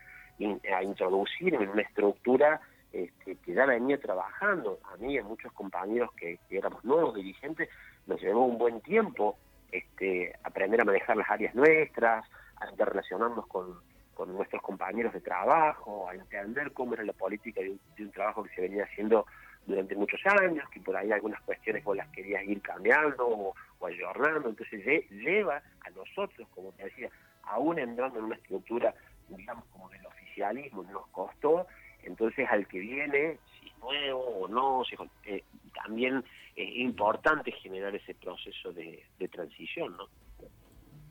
a 0.76 0.84
introducir 0.84 1.56
en 1.56 1.70
una 1.70 1.82
estructura 1.82 2.62
este, 2.92 3.36
que 3.36 3.54
ya 3.54 3.66
venía 3.66 4.00
trabajando. 4.00 4.80
A 4.92 4.98
mí 4.98 5.14
y 5.14 5.18
a 5.18 5.24
muchos 5.24 5.52
compañeros 5.54 6.12
que, 6.14 6.40
éramos 6.50 6.84
nuevos 6.86 7.16
dirigentes 7.16 7.70
nos 8.06 8.22
llevó 8.22 8.46
un 8.46 8.58
buen 8.58 8.82
tiempo 8.82 9.38
este, 9.72 10.34
aprender 10.44 10.82
a 10.82 10.86
manejar 10.86 11.18
las 11.18 11.30
áreas 11.30 11.54
nuestras, 11.54 12.26
a 12.56 12.70
interrelacionarnos 12.70 13.46
con, 13.48 13.80
con 14.14 14.34
nuestros 14.34 14.62
compañeros 14.62 15.14
de 15.14 15.22
trabajo, 15.22 16.08
a 16.10 16.16
entender 16.16 16.72
cómo 16.72 16.94
era 16.94 17.04
la 17.04 17.14
política 17.14 17.62
de 17.62 17.78
un, 18.00 18.12
trabajo 18.12 18.44
que 18.44 18.56
se 18.56 18.62
venía 18.62 18.86
haciendo 18.86 19.26
durante 19.68 19.96
muchos 19.96 20.20
años, 20.26 20.68
que 20.70 20.80
por 20.80 20.96
ahí 20.98 21.12
algunas 21.12 21.42
cuestiones 21.42 21.84
vos 21.84 21.96
las 21.96 22.08
querías 22.08 22.44
ir 22.46 22.62
cambiando 22.62 23.28
o, 23.28 23.56
o 23.80 23.86
ayornando, 23.86 24.50
entonces 24.50 25.10
lleva 25.12 25.62
a 25.86 25.90
nosotros, 25.92 26.48
como 26.56 26.72
te 26.72 26.86
decía, 26.86 27.10
aún 27.44 27.78
entrando 27.78 28.18
en 28.18 28.26
una 28.26 28.36
estructura, 28.36 28.96
digamos, 29.30 29.66
como 29.66 29.90
del 29.90 30.06
oficialismo, 30.06 30.84
nos 30.84 31.06
costó 31.08 31.68
entonces, 32.08 32.48
al 32.50 32.68
que 32.68 32.80
viene, 32.80 33.38
si 33.60 33.70
nuevo 33.82 34.22
o 34.22 34.48
no, 34.48 34.84
eh, 35.26 35.44
también 35.84 36.24
es 36.56 36.76
importante 36.78 37.52
generar 37.52 37.94
ese 37.96 38.16
proceso 38.16 38.72
de, 38.72 39.04
transición, 39.30 39.96
¿no? 39.98 40.06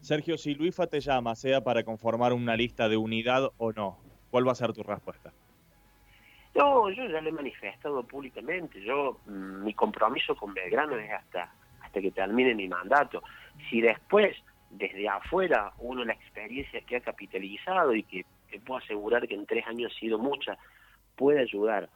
Sergio, 0.01 0.39
si 0.39 0.55
Luifa 0.55 0.87
te 0.87 1.01
llama, 1.01 1.35
sea 1.35 1.63
para 1.63 1.85
conformar 1.85 2.33
una 2.33 2.57
lista 2.57 2.89
de 2.89 2.97
unidad 2.97 3.51
o 3.59 3.73
no, 3.73 3.99
¿cuál 4.31 4.49
va 4.49 4.53
a 4.53 4.55
ser 4.55 4.73
tu 4.73 4.83
respuesta? 4.83 5.33
No, 6.57 6.91
yo 6.91 7.07
ya 7.07 7.21
lo 7.21 7.29
he 7.29 7.33
manifestado 7.33 8.03
públicamente. 8.03 8.81
Yo, 8.81 9.21
mm, 9.27 9.65
mi 9.65 9.75
compromiso 9.75 10.35
con 10.35 10.55
Belgrano 10.55 10.97
es 10.99 11.11
hasta, 11.13 11.53
hasta 11.83 12.01
que 12.01 12.11
termine 12.11 12.55
mi 12.55 12.69
mandato. 12.69 13.23
Si 13.69 13.81
después, 13.81 14.37
desde 14.71 15.09
afuera, 15.09 15.73
uno 15.79 16.05
la 16.05 16.15
experiencia 16.15 16.81
que 16.81 16.97
ha 16.97 17.01
capitalizado 17.01 17.95
y 17.95 18.03
que 18.03 18.25
te 18.51 18.59
puedo 18.61 18.79
asegurar 18.79 19.29
que 19.29 19.35
en 19.35 19.47
tres 19.47 19.67
años 19.67 19.93
ha 19.95 19.99
sido 19.99 20.19
mucha, 20.19 20.57
puede 21.17 21.41
ayudar 21.41 21.89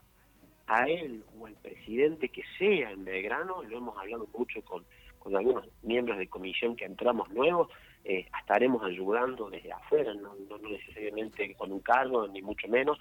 a 0.67 0.89
él 0.89 1.25
o 1.39 1.47
al 1.47 1.55
presidente 1.55 2.29
que 2.29 2.43
sea 2.59 2.91
en 2.91 3.05
Belgrano, 3.05 3.63
lo 3.65 3.79
hemos 3.79 3.99
hablado 3.99 4.29
mucho 4.37 4.63
con, 4.63 4.85
con 5.19 5.37
algunos 5.37 5.67
miembros 5.83 6.19
de 6.19 6.29
comisión 6.29 6.77
que 6.77 6.85
entramos 6.85 7.29
nuevos, 7.31 7.69
eh, 8.05 8.27
estaremos 8.41 8.83
ayudando 8.85 9.51
desde 9.51 9.73
afuera, 9.73 10.15
no, 10.15 10.35
no, 10.49 10.59
necesariamente 10.59 11.55
con 11.55 11.73
un 11.73 11.81
cargo, 11.81 12.29
ni 12.29 12.41
mucho 12.41 12.69
menos. 12.69 12.99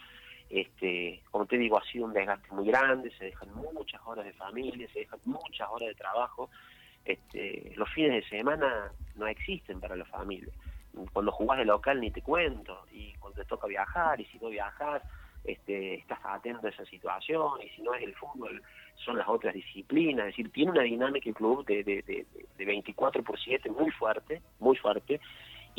Este, 0.49 1.21
como 1.29 1.45
te 1.45 1.57
digo, 1.57 1.77
ha 1.77 1.83
sido 1.85 2.05
un 2.05 2.13
desgaste 2.13 2.51
muy 2.51 2.65
grande, 2.65 3.11
se 3.17 3.25
dejan 3.25 3.53
muchas 3.53 4.01
horas 4.05 4.25
de 4.25 4.33
familia, 4.33 4.87
se 4.91 4.99
dejan 4.99 5.19
muchas 5.25 5.69
horas 5.69 5.89
de 5.89 5.95
trabajo. 5.95 6.49
Este, 7.05 7.73
los 7.75 7.89
fines 7.89 8.11
de 8.11 8.29
semana 8.29 8.91
no 9.15 9.27
existen 9.27 9.79
para 9.79 9.95
la 9.95 10.05
familia. 10.05 10.51
Cuando 11.13 11.31
jugás 11.31 11.59
de 11.59 11.65
local 11.65 12.01
ni 12.01 12.11
te 12.11 12.21
cuento, 12.21 12.85
y 12.91 13.13
cuando 13.13 13.41
te 13.41 13.47
toca 13.47 13.67
viajar, 13.67 14.19
y 14.19 14.25
si 14.25 14.39
no 14.39 14.49
viajas, 14.49 15.03
este, 15.43 15.95
estás 15.95 16.19
atento 16.23 16.67
a 16.67 16.69
esa 16.69 16.85
situación 16.85 17.61
y 17.63 17.69
si 17.69 17.81
no 17.81 17.93
es 17.93 18.03
el 18.03 18.13
fútbol 18.15 18.61
son 18.95 19.17
las 19.17 19.27
otras 19.29 19.53
disciplinas, 19.53 20.27
es 20.27 20.33
decir, 20.33 20.51
tiene 20.51 20.71
una 20.71 20.81
dinámica 20.81 21.29
el 21.29 21.35
club 21.35 21.65
de, 21.65 21.83
de, 21.83 22.25
de, 22.57 22.65
24 22.65 23.23
por 23.23 23.39
7 23.39 23.69
muy 23.69 23.89
fuerte, 23.91 24.41
muy 24.59 24.75
fuerte 24.75 25.21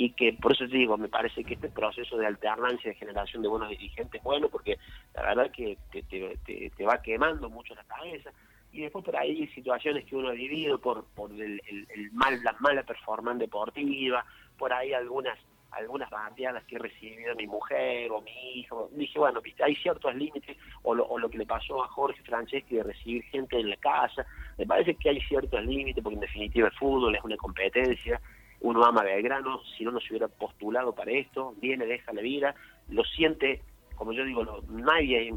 y 0.00 0.12
que 0.12 0.32
por 0.32 0.52
eso 0.52 0.66
te 0.66 0.78
digo, 0.78 0.96
me 0.96 1.10
parece 1.10 1.44
que 1.44 1.52
este 1.52 1.68
proceso 1.68 2.16
de 2.16 2.26
alternancia 2.26 2.90
de 2.90 2.96
generación 2.96 3.42
de 3.42 3.48
buenos 3.48 3.68
dirigentes 3.68 4.18
es 4.18 4.24
bueno 4.24 4.48
porque 4.48 4.78
la 5.14 5.22
verdad 5.24 5.50
que 5.50 5.76
te, 5.92 6.02
te, 6.02 6.86
va 6.86 7.02
quemando 7.02 7.50
mucho 7.50 7.74
la 7.74 7.84
cabeza 7.84 8.30
y 8.72 8.80
después 8.80 9.04
por 9.04 9.14
ahí 9.14 9.46
situaciones 9.48 10.06
que 10.06 10.16
uno 10.16 10.30
ha 10.30 10.32
vivido 10.32 10.80
por, 10.80 11.04
por 11.14 11.30
el, 11.32 11.60
el 11.66 12.12
mal, 12.12 12.42
la 12.42 12.56
mala 12.60 12.82
performance 12.82 13.40
deportiva, 13.40 14.24
por 14.56 14.72
ahí 14.72 14.94
algunas 14.94 15.38
algunas 15.72 16.10
bandeadas 16.10 16.64
que 16.64 16.76
he 16.76 16.78
recibido 16.78 17.34
mi 17.36 17.46
mujer 17.46 18.10
o 18.10 18.20
mi 18.22 18.58
hijo. 18.58 18.88
Dije, 18.92 19.18
bueno, 19.18 19.40
hay 19.62 19.76
ciertos 19.76 20.14
límites, 20.16 20.56
o 20.82 20.94
lo, 20.94 21.04
o 21.04 21.18
lo 21.18 21.30
que 21.30 21.38
le 21.38 21.46
pasó 21.46 21.84
a 21.84 21.88
Jorge 21.88 22.20
Franceschi 22.24 22.74
de 22.74 22.82
recibir 22.82 23.22
gente 23.24 23.60
en 23.60 23.70
la 23.70 23.76
casa. 23.76 24.26
Me 24.58 24.66
parece 24.66 24.96
que 24.96 25.10
hay 25.10 25.20
ciertos 25.20 25.64
límites, 25.64 26.02
porque 26.02 26.14
en 26.14 26.22
definitiva 26.22 26.66
el 26.66 26.74
fútbol 26.74 27.14
es 27.14 27.22
una 27.22 27.36
competencia. 27.36 28.20
Uno 28.60 28.84
ama 28.84 29.02
Belgrano, 29.02 29.62
si 29.76 29.84
no, 29.84 29.90
no 29.90 30.00
se 30.00 30.08
hubiera 30.10 30.28
postulado 30.28 30.94
para 30.94 31.12
esto. 31.12 31.54
Viene, 31.60 31.86
deja 31.86 32.12
la 32.12 32.20
vida, 32.20 32.54
lo 32.88 33.04
siente 33.04 33.62
como 34.00 34.14
yo 34.14 34.24
digo, 34.24 34.42
no, 34.42 34.62
nadie 34.70 35.30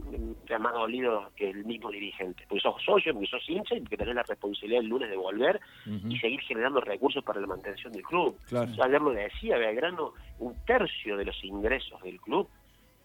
te 0.48 0.56
ha 0.56 0.58
más 0.58 0.72
dolido 0.72 1.30
que 1.36 1.50
el 1.50 1.66
mismo 1.66 1.92
dirigente, 1.92 2.46
porque 2.48 2.62
sos 2.62 2.82
socio, 2.82 3.12
porque 3.12 3.28
sos 3.28 3.44
hincha 3.50 3.76
y 3.76 3.82
porque 3.82 3.98
tenés 3.98 4.16
la 4.16 4.24
responsabilidad 4.24 4.80
el 4.80 4.88
lunes 4.88 5.10
de 5.10 5.18
volver 5.18 5.60
y 6.08 6.18
seguir 6.18 6.40
generando 6.40 6.80
recursos 6.80 7.22
para 7.26 7.42
la 7.42 7.48
mantención 7.48 7.92
del 7.92 8.04
club. 8.04 8.38
Claro. 8.48 8.72
ayer 8.82 9.02
lo 9.02 9.12
decía, 9.12 9.58
Belgrano, 9.58 10.14
un 10.40 10.56
tercio 10.66 11.18
de 11.18 11.26
los 11.26 11.44
ingresos 11.44 12.02
del 12.04 12.22
club 12.22 12.48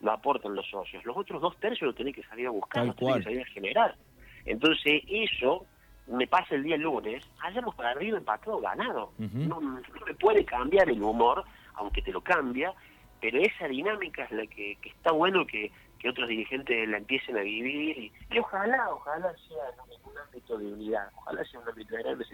lo 0.01 0.13
aportan 0.13 0.55
los 0.55 0.71
socios, 0.71 1.05
los 1.05 1.17
otros 1.17 1.43
dos 1.43 1.57
tercios 1.57 1.89
lo 1.89 1.93
tenés 1.93 2.15
que 2.15 2.23
salir 2.23 2.47
a 2.47 2.51
buscar, 2.51 2.87
lo 2.87 2.95
tenés 2.95 3.17
que 3.17 3.23
salir 3.25 3.41
a 3.41 3.47
generar. 3.47 3.97
Entonces 4.45 5.03
eso 5.09 5.67
me 6.09 6.27
pasa 6.27 6.55
el 6.55 6.63
día 6.63 6.77
lunes, 6.77 7.25
hayamos 7.41 7.75
perdido, 7.75 8.17
empatado, 8.17 8.61
ganado. 8.61 9.13
no, 9.19 9.61
no 9.61 9.81
me 10.07 10.15
puede 10.15 10.45
cambiar 10.45 10.89
el 10.89 11.03
humor, 11.03 11.45
aunque 11.75 12.03
te 12.03 12.13
lo 12.13 12.21
cambia, 12.23 12.73
pero 13.21 13.39
esa 13.41 13.69
dinámica 13.69 14.25
es 14.25 14.33
la 14.33 14.47
que, 14.47 14.79
está 14.85 15.13
bueno 15.13 15.47
que, 15.47 15.71
otros 16.09 16.29
dirigentes 16.29 16.89
la 16.89 16.99
empiecen 16.99 17.37
a 17.37 17.41
vivir 17.41 17.99
y, 17.99 18.39
ojalá, 18.39 18.89
ojalá 18.91 19.35
sea 19.47 19.85
un 20.05 20.17
ámbito 20.17 20.57
de 20.57 20.73
unidad, 20.73 21.11
ojalá 21.17 21.45
sea 21.45 21.61
un 21.61 21.69
ámbito 21.69 21.97
de 21.97 22.27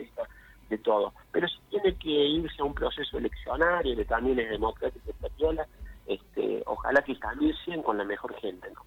de 0.69 0.79
todo, 0.79 1.13
pero 1.33 1.49
si 1.49 1.59
tiene 1.71 1.95
que 1.97 2.11
irse 2.11 2.63
a 2.63 2.65
un 2.65 2.75
proceso 2.75 3.19
eleccionario 3.19 3.97
que 3.97 4.05
también 4.05 4.39
es 4.39 4.51
democrático 4.51 5.13
este, 6.07 6.63
ojalá 6.67 7.03
que 7.03 7.15
también 7.17 7.55
sean 7.65 7.83
con 7.83 7.99
la 7.99 8.05
mejor 8.05 8.35
gente, 8.37 8.69
¿no? 8.75 8.85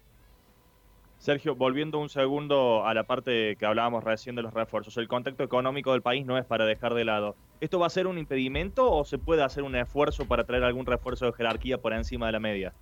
Sergio, 1.18 1.56
volviendo 1.56 1.98
un 1.98 2.08
segundo 2.08 2.86
a 2.86 2.94
la 2.94 3.02
parte 3.02 3.56
que 3.56 3.66
hablábamos 3.66 4.04
recién 4.04 4.36
de 4.36 4.42
los 4.42 4.54
refuerzos, 4.54 4.96
el 4.98 5.08
contexto 5.08 5.42
económico 5.42 5.92
del 5.92 6.00
país 6.00 6.24
no 6.24 6.38
es 6.38 6.44
para 6.44 6.64
dejar 6.64 6.94
de 6.94 7.04
lado. 7.04 7.34
¿Esto 7.60 7.80
va 7.80 7.86
a 7.86 7.90
ser 7.90 8.06
un 8.06 8.18
impedimento 8.18 8.90
o 8.90 9.04
se 9.04 9.18
puede 9.18 9.42
hacer 9.42 9.64
un 9.64 9.74
esfuerzo 9.74 10.26
para 10.26 10.44
traer 10.44 10.62
algún 10.62 10.86
refuerzo 10.86 11.26
de 11.26 11.32
jerarquía 11.32 11.78
por 11.78 11.92
encima 11.92 12.26
de 12.26 12.32
la 12.32 12.38
media? 12.38 12.72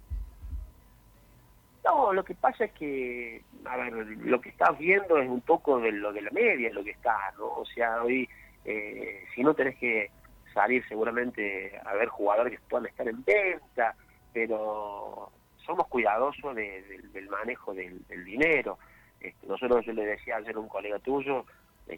No, 1.82 2.12
lo 2.12 2.24
que 2.24 2.34
pasa 2.34 2.64
es 2.64 2.72
que, 2.72 3.42
a 3.64 3.76
ver, 3.76 3.92
lo 3.94 4.40
que 4.40 4.50
estás 4.50 4.76
viendo 4.78 5.16
es 5.18 5.28
un 5.28 5.40
poco 5.40 5.80
de 5.80 5.92
lo 5.92 6.12
de 6.12 6.20
la 6.20 6.30
media, 6.30 6.70
lo 6.72 6.84
que 6.84 6.90
está, 6.90 7.32
¿no? 7.38 7.46
O 7.46 7.64
sea, 7.64 8.02
hoy, 8.02 8.28
eh, 8.64 9.24
si 9.34 9.42
no 9.42 9.54
tenés 9.54 9.76
que 9.76 10.10
salir 10.52 10.86
seguramente 10.88 11.78
a 11.84 11.94
ver 11.94 12.08
jugadores 12.08 12.58
que 12.58 12.66
puedan 12.68 12.86
estar 12.86 13.08
en 13.08 13.24
venta, 13.24 13.94
pero 14.32 15.30
somos 15.66 15.88
cuidadosos 15.88 16.54
del 16.54 17.28
manejo 17.28 17.74
del, 17.74 18.04
dinero. 18.24 18.78
Este, 19.20 19.46
nosotros, 19.46 19.84
yo 19.84 19.92
le 19.92 20.06
decía 20.06 20.36
ayer 20.36 20.54
a 20.54 20.60
un 20.60 20.68
colega 20.68 20.98
tuyo, 21.00 21.44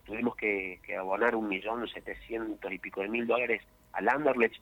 tuvimos 0.04 0.34
que, 0.36 0.80
abonar 0.98 1.36
un 1.36 1.48
millón 1.48 1.86
setecientos 1.88 2.72
y 2.72 2.78
pico 2.78 3.02
de 3.02 3.08
mil 3.08 3.26
dólares 3.26 3.62
al 3.92 4.08
Anderlecht 4.08 4.60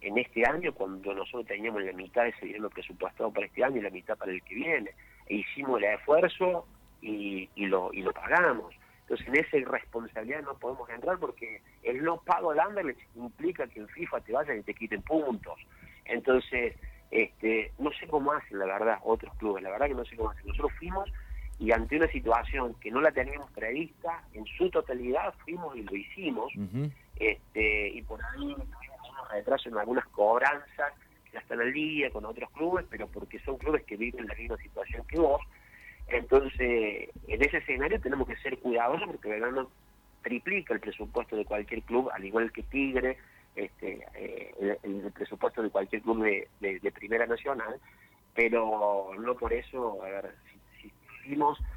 en 0.00 0.18
este 0.18 0.46
año 0.46 0.72
cuando 0.72 1.12
nosotros 1.12 1.46
teníamos 1.46 1.82
la 1.82 1.92
mitad 1.92 2.22
de 2.22 2.30
ese 2.30 2.46
dinero 2.46 2.70
presupuestado 2.70 3.30
para 3.32 3.46
este 3.46 3.62
año 3.62 3.78
y 3.78 3.82
la 3.82 3.90
mitad 3.90 4.16
para 4.16 4.32
el 4.32 4.42
que 4.42 4.54
viene. 4.54 4.90
E 5.26 5.36
hicimos 5.36 5.78
el 5.78 5.84
esfuerzo 5.84 6.66
y, 7.02 7.48
lo, 7.56 7.92
y 7.92 8.02
lo 8.02 8.12
pagamos. 8.12 8.74
Entonces 9.02 9.26
en 9.26 9.36
esa 9.36 9.56
irresponsabilidad 9.56 10.42
no 10.42 10.54
podemos 10.54 10.88
entrar 10.90 11.18
porque 11.18 11.60
el 11.82 12.02
no 12.02 12.20
pago 12.22 12.52
al 12.52 12.60
Anderlecht 12.60 13.00
implica 13.16 13.66
que 13.66 13.80
en 13.80 13.88
FIFA 13.88 14.20
te 14.20 14.32
vayan 14.32 14.58
y 14.58 14.62
te 14.62 14.74
quiten 14.74 15.02
puntos. 15.02 15.58
Entonces, 16.04 16.74
este, 17.10 17.72
no 17.78 17.90
sé 17.92 18.06
cómo 18.06 18.32
hacen, 18.32 18.58
la 18.58 18.66
verdad, 18.66 18.98
otros 19.02 19.34
clubes, 19.34 19.62
la 19.62 19.70
verdad 19.70 19.88
que 19.88 19.94
no 19.94 20.04
sé 20.04 20.16
cómo 20.16 20.30
hacen. 20.30 20.46
Nosotros 20.46 20.72
fuimos 20.78 21.10
y 21.58 21.72
ante 21.72 21.96
una 21.96 22.08
situación 22.08 22.74
que 22.80 22.90
no 22.90 23.00
la 23.00 23.12
teníamos 23.12 23.50
prevista, 23.50 24.22
en 24.32 24.46
su 24.46 24.70
totalidad 24.70 25.34
fuimos 25.44 25.76
y 25.76 25.82
lo 25.82 25.94
hicimos, 25.94 26.52
este, 27.16 27.88
y 27.88 28.00
por 28.02 28.18
ahí 28.24 28.54
tuvimos 28.54 29.10
unos 29.10 29.30
retrasos 29.30 29.66
en 29.66 29.78
algunas 29.78 30.06
cobranzas 30.06 30.92
que 31.24 31.32
ya 31.32 31.40
están 31.40 31.60
al 31.60 31.72
día 31.72 32.10
con 32.10 32.24
otros 32.24 32.50
clubes, 32.52 32.86
pero 32.88 33.06
porque 33.08 33.38
son 33.40 33.58
clubes 33.58 33.84
que 33.84 33.96
viven 33.96 34.26
la 34.26 34.34
misma 34.34 34.56
situación 34.56 35.06
que 35.06 35.18
vos. 35.18 35.42
Entonces, 36.08 37.10
en 37.28 37.42
ese 37.42 37.58
escenario 37.58 38.00
tenemos 38.00 38.26
que 38.26 38.36
ser 38.36 38.58
cuidadosos 38.58 39.06
porque 39.06 39.28
Verano 39.28 39.70
triplica 40.22 40.72
el 40.72 40.80
presupuesto 40.80 41.36
de 41.36 41.44
cualquier 41.44 41.82
club, 41.82 42.10
al 42.12 42.24
igual 42.24 42.50
que 42.52 42.62
Tigre, 42.62 43.18
este, 43.54 44.06
eh, 44.14 44.78
el, 44.82 45.12
presupuesto 45.12 45.62
de 45.62 45.70
cualquier 45.70 46.02
club 46.02 46.22
de, 46.22 46.48
de, 46.60 46.69
primera 46.92 47.26
nacional, 47.26 47.80
pero 48.34 49.10
no 49.18 49.34
por 49.34 49.52
eso, 49.52 50.02
a 50.02 50.06
ver, 50.06 50.34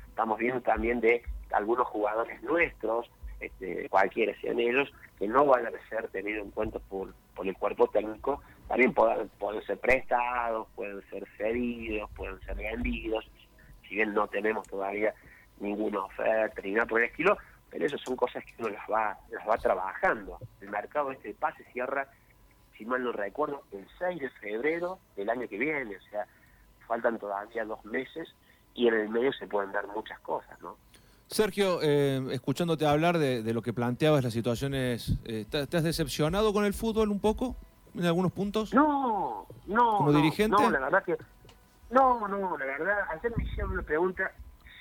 estamos 0.09 0.37
viendo 0.39 0.61
también 0.61 0.99
de 0.99 1.23
algunos 1.51 1.87
jugadores 1.87 2.41
nuestros, 2.43 3.09
este, 3.39 3.89
cualquiera 3.89 4.33
sean 4.41 4.59
ellos, 4.59 4.91
que 5.19 5.27
no 5.27 5.45
van 5.45 5.65
a 5.67 5.71
ser 5.89 6.07
tenidos 6.09 6.45
en 6.45 6.51
cuenta 6.51 6.79
por, 6.79 7.13
por 7.35 7.47
el 7.47 7.55
cuerpo 7.55 7.87
técnico, 7.87 8.41
también 8.67 8.93
pueden, 8.93 9.29
pueden 9.39 9.61
ser 9.63 9.77
prestados, 9.79 10.67
pueden 10.75 11.01
ser 11.09 11.27
cedidos, 11.37 12.09
pueden 12.15 12.39
ser 12.41 12.55
vendidos, 12.55 13.29
si 13.87 13.95
bien 13.95 14.13
no 14.13 14.27
tenemos 14.27 14.67
todavía 14.67 15.13
ninguna 15.59 15.99
oferta 15.99 16.61
ni 16.63 16.71
nada 16.71 16.85
por 16.85 17.01
el 17.01 17.09
estilo, 17.09 17.37
pero 17.69 17.85
eso 17.85 17.97
son 17.97 18.15
cosas 18.15 18.43
que 18.45 18.53
uno 18.59 18.69
las 18.69 18.87
va, 18.89 19.17
las 19.29 19.47
va 19.47 19.57
trabajando. 19.57 20.37
El 20.61 20.69
mercado 20.69 21.11
este 21.11 21.29
de 21.29 21.33
pase 21.33 21.63
cierra, 21.73 22.07
si 22.77 22.85
mal 22.85 23.03
no 23.03 23.11
recuerdo, 23.11 23.63
el 23.71 23.85
6 23.99 24.21
de 24.21 24.29
febrero 24.29 24.99
del 25.15 25.29
año 25.29 25.47
que 25.47 25.57
viene, 25.57 25.95
o 25.95 26.01
sea, 26.09 26.25
faltan 26.87 27.19
todavía 27.19 27.65
dos 27.65 27.83
meses 27.85 28.33
y 28.73 28.87
en 28.87 28.95
el 28.95 29.09
medio 29.09 29.31
se 29.33 29.47
pueden 29.47 29.71
dar 29.71 29.87
muchas 29.87 30.19
cosas, 30.19 30.59
¿no? 30.61 30.77
Sergio, 31.27 31.79
eh, 31.81 32.21
escuchándote 32.31 32.85
hablar 32.85 33.17
de, 33.17 33.53
lo 33.53 33.61
que 33.61 33.73
planteabas, 33.73 34.23
las 34.23 34.33
situaciones, 34.33 35.17
eh, 35.25 35.45
¿te, 35.49 35.59
has 35.59 35.83
decepcionado 35.83 36.53
con 36.53 36.65
el 36.65 36.73
fútbol 36.73 37.09
un 37.09 37.19
poco 37.19 37.55
en 37.95 38.05
algunos 38.05 38.31
puntos? 38.31 38.73
No, 38.73 39.47
no. 39.65 39.97
¿Como 39.97 40.13
dirigente? 40.13 40.61
No, 40.61 40.69
la 40.69 40.79
verdad 40.79 41.03
que. 41.03 41.17
No, 41.89 42.27
no, 42.27 42.57
la 42.57 42.65
verdad, 42.65 42.97
ayer 43.09 43.33
me 43.35 43.43
hicieron 43.45 43.71
una 43.71 43.81
pregunta 43.83 44.31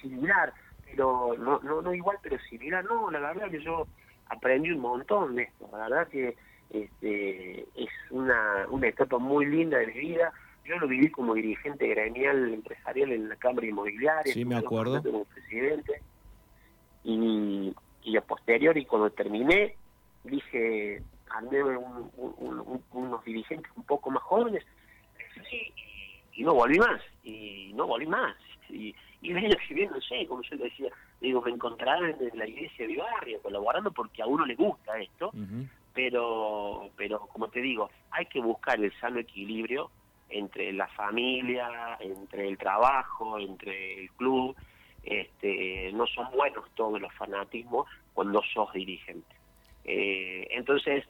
similar, 0.01 0.53
pero 0.85 1.35
no, 1.39 1.59
no, 1.61 1.81
no 1.81 1.95
igual, 1.95 2.19
pero 2.23 2.39
similar. 2.51 2.85
No, 2.85 3.11
la 3.11 3.21
verdad 3.21 3.51
que 3.51 3.63
yo 3.63 3.87
aprendí 4.29 4.73
un 4.73 4.81
montón 4.81 5.35
de 5.37 5.45
esto. 5.45 5.69
La 5.73 5.89
verdad 5.89 6.09
que 6.09 6.37
este, 6.73 7.61
es 7.75 7.91
una, 8.11 8.67
una 8.71 8.89
etapa 8.89 9.19
muy 9.19 9.47
linda 9.47 9.79
de 9.79 9.89
mi 9.89 10.01
vida. 10.01 10.33
Yo 10.65 10.79
lo 10.79 10.89
viví 10.89 11.11
como 11.11 11.35
dirigente 11.35 11.87
gremial 11.89 12.55
empresarial 12.55 13.13
en 13.13 13.29
la 13.29 13.37
Cámara 13.37 13.67
Inmobiliaria. 13.67 14.33
Sí, 14.33 14.45
me 14.45 14.57
acuerdo. 14.57 15.03
Como 15.03 15.25
presidente. 15.25 16.01
Y, 17.05 17.75
y 18.05 18.17
a 18.17 18.21
posteriori, 18.23 18.85
cuando 18.87 19.11
terminé, 19.11 19.77
dije, 20.25 21.03
andé 21.31 21.63
unos 21.65 23.25
dirigentes 23.25 23.71
un 23.77 23.85
poco 23.85 24.11
más 24.11 24.23
jóvenes. 24.23 24.65
y 26.35 26.43
no 26.43 26.55
volví 26.55 26.79
más. 26.79 27.03
Y 27.23 27.73
no 27.75 27.87
volví 27.87 28.07
más. 28.07 28.37
Y, 28.71 28.95
y 29.21 29.35
que 29.35 29.75
viene, 29.75 29.93
no 29.93 30.01
sé, 30.01 30.27
como 30.27 30.43
yo 30.43 30.57
le 30.57 30.65
decía, 30.65 30.91
digo, 31.21 31.43
me 31.43 31.51
encontrarán 31.51 32.17
en 32.21 32.39
la 32.39 32.47
iglesia 32.47 32.87
de 32.87 32.93
mi 32.93 32.99
barrio 32.99 33.41
colaborando 33.43 33.91
porque 33.93 34.23
a 34.23 34.27
uno 34.27 34.47
le 34.47 34.55
gusta 34.55 34.99
esto 34.99 35.33
pero, 35.95 36.91
pero 36.97 37.21
como 37.33 37.49
te 37.49 37.61
digo, 37.61 37.91
hay 38.11 38.27
que 38.27 38.41
buscar 38.41 38.83
el 38.83 38.93
sano 39.01 39.19
equilibrio 39.21 39.91
entre 40.29 40.73
la 40.73 40.89
familia, 40.89 41.97
entre 42.01 42.49
el 42.49 42.59
trabajo, 42.59 43.39
entre 43.39 44.05
el 44.05 44.11
club. 44.13 44.57
Este, 45.03 45.91
no 45.93 46.07
son 46.07 46.31
buenos 46.33 46.65
todos 46.75 47.01
los 47.01 47.13
fanatismos 47.15 47.89
cuando 48.15 48.43
sos 48.43 48.73
dirigente. 48.73 49.35
Eh, 49.85 50.47
entonces, 50.51 51.05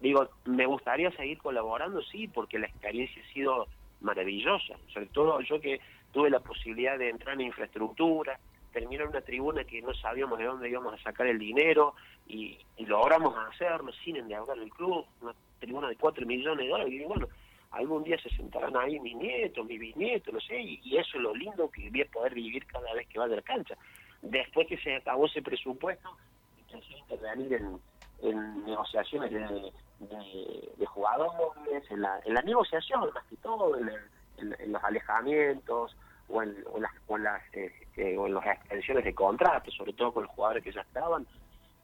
digo, 0.00 0.28
me 0.44 0.66
gustaría 0.66 1.10
seguir 1.12 1.38
colaborando, 1.38 2.02
sí, 2.02 2.28
porque 2.28 2.58
la 2.58 2.66
experiencia 2.66 3.22
ha 3.22 3.32
sido 3.32 3.68
maravillosa. 4.00 4.76
Sobre 4.92 5.06
todo 5.06 5.40
yo 5.40 5.60
que 5.60 5.80
tuve 6.12 6.30
la 6.30 6.40
posibilidad 6.40 6.98
de 6.98 7.10
entrar 7.10 7.34
en 7.34 7.42
infraestructura, 7.42 8.38
terminar 8.76 9.04
en 9.04 9.08
una 9.12 9.22
tribuna 9.22 9.64
que 9.64 9.80
no 9.80 9.94
sabíamos 9.94 10.38
de 10.38 10.44
dónde 10.44 10.68
íbamos 10.68 10.92
a 10.92 11.02
sacar 11.02 11.26
el 11.26 11.38
dinero 11.38 11.94
y, 12.26 12.58
logramos 12.80 13.34
hacerlo 13.48 13.90
sin 14.04 14.16
endeudar 14.16 14.58
el 14.58 14.68
club, 14.68 15.06
una 15.22 15.34
tribuna 15.58 15.88
de 15.88 15.96
4 15.96 16.26
millones 16.26 16.66
de 16.66 16.70
dólares. 16.70 16.92
Y 16.92 17.02
bueno, 17.04 17.26
algún 17.70 18.04
día 18.04 18.18
se 18.18 18.28
sentarán 18.36 18.76
ahí 18.76 19.00
mis 19.00 19.16
nietos, 19.16 19.64
mis 19.64 19.80
bisnietos, 19.80 20.34
no 20.34 20.40
sé, 20.40 20.60
y, 20.60 20.94
eso 20.94 21.16
es 21.16 21.22
lo 21.22 21.34
lindo 21.34 21.70
que 21.70 21.88
voy 21.88 22.02
a 22.02 22.06
poder 22.06 22.34
vivir 22.34 22.66
cada 22.66 22.92
vez 22.92 23.08
que 23.08 23.18
vaya 23.18 23.32
a 23.32 23.36
la 23.36 23.42
cancha. 23.42 23.74
Después 24.20 24.66
que 24.68 24.76
se 24.76 24.96
acabó 24.96 25.24
ese 25.24 25.40
presupuesto, 25.40 26.10
empecé 26.58 26.94
a 26.94 26.98
intervenir 26.98 27.54
en, 27.54 27.80
en 28.22 28.64
negociaciones 28.66 29.30
de, 29.30 30.86
jugadores, 30.86 31.90
en 31.90 32.02
la, 32.02 32.20
en 32.26 32.34
la 32.34 32.42
negociación 32.42 33.00
más 33.14 33.24
que 33.24 33.36
todo, 33.36 33.74
en 33.78 34.72
los 34.72 34.84
alejamientos, 34.84 35.96
o 36.28 36.42
en, 36.42 36.64
las, 36.78 36.92
o 37.06 37.18
las, 37.18 37.42
este, 37.96 38.16
o 38.18 38.26
en 38.26 38.34
las 38.34 38.46
extensiones 38.46 39.04
de 39.04 39.14
contrato, 39.14 39.70
sobre 39.70 39.94
todo 39.94 40.12
con 40.12 40.24
los 40.24 40.32
jugadores 40.32 40.62
que 40.62 40.72
ya 40.72 40.82
estaban. 40.82 41.26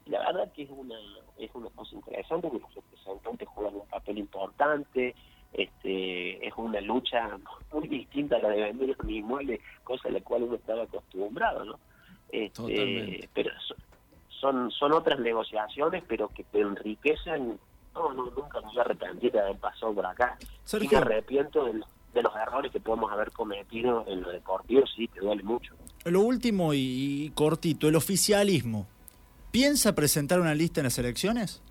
Y 0.05 0.11
la 0.11 0.19
verdad 0.21 0.53
que 0.53 0.65
es 0.65 0.71
una, 0.71 0.97
es 1.39 1.51
una 1.55 1.71
cosa 1.71 1.95
interesante 1.95 2.49
porque 2.49 2.67
los 2.67 2.75
representantes 2.75 3.49
juegan 3.49 3.77
un 3.77 3.87
papel 3.87 4.19
importante, 4.19 5.15
este, 5.55 6.47
es 6.47 6.53
una 6.57 6.81
lucha 6.83 7.39
muy 7.73 7.89
distinta 7.89 8.37
a 8.37 8.41
la 8.41 8.51
de 8.51 8.63
vender 8.63 8.97
un 9.03 9.11
inmueble, 9.11 9.61
cosa 9.85 10.09
a 10.09 10.13
la 10.13 10.21
cual 10.21 10.43
uno 10.45 10.57
estaba 10.57 10.83
acostumbrado, 10.83 11.65
¿no? 11.65 11.79
Este, 12.31 13.29
pero 13.33 13.51
son, 14.29 14.71
son 14.71 14.93
otras 14.93 15.19
negociaciones, 15.19 16.03
pero 16.07 16.29
que 16.29 16.45
te 16.45 16.61
enriquecen. 16.61 17.59
No, 17.95 18.13
no, 18.13 18.25
nunca 18.25 18.61
me 18.61 18.69
voy 18.69 18.79
a 18.79 18.83
arrepentir 18.83 19.33
de 19.33 19.41
haber 19.41 19.57
pasado 19.57 19.95
por 19.95 20.07
acá. 20.07 20.39
Sí 20.65 20.89
me 20.91 20.97
arrepiento 20.97 21.65
de 21.67 21.83
de 22.13 22.23
los 22.23 22.35
errores 22.37 22.71
que 22.71 22.81
podemos 22.81 23.11
haber 23.11 23.31
cometido 23.33 24.05
en 24.07 24.23
lo 24.23 24.31
deportivo, 24.31 24.87
sí, 24.87 25.09
te 25.09 25.21
duele 25.21 25.43
mucho. 25.43 25.75
Lo 26.05 26.21
último 26.21 26.75
y 26.75 27.31
cortito, 27.35 27.89
el 27.89 27.97
oficialismo. 27.97 28.87
¿Piensa 29.51 29.95
presentar 29.95 30.41
una 30.41 30.55
lista 30.55 30.81
en 30.81 30.85
las 30.85 30.99
elecciones? 30.99 31.63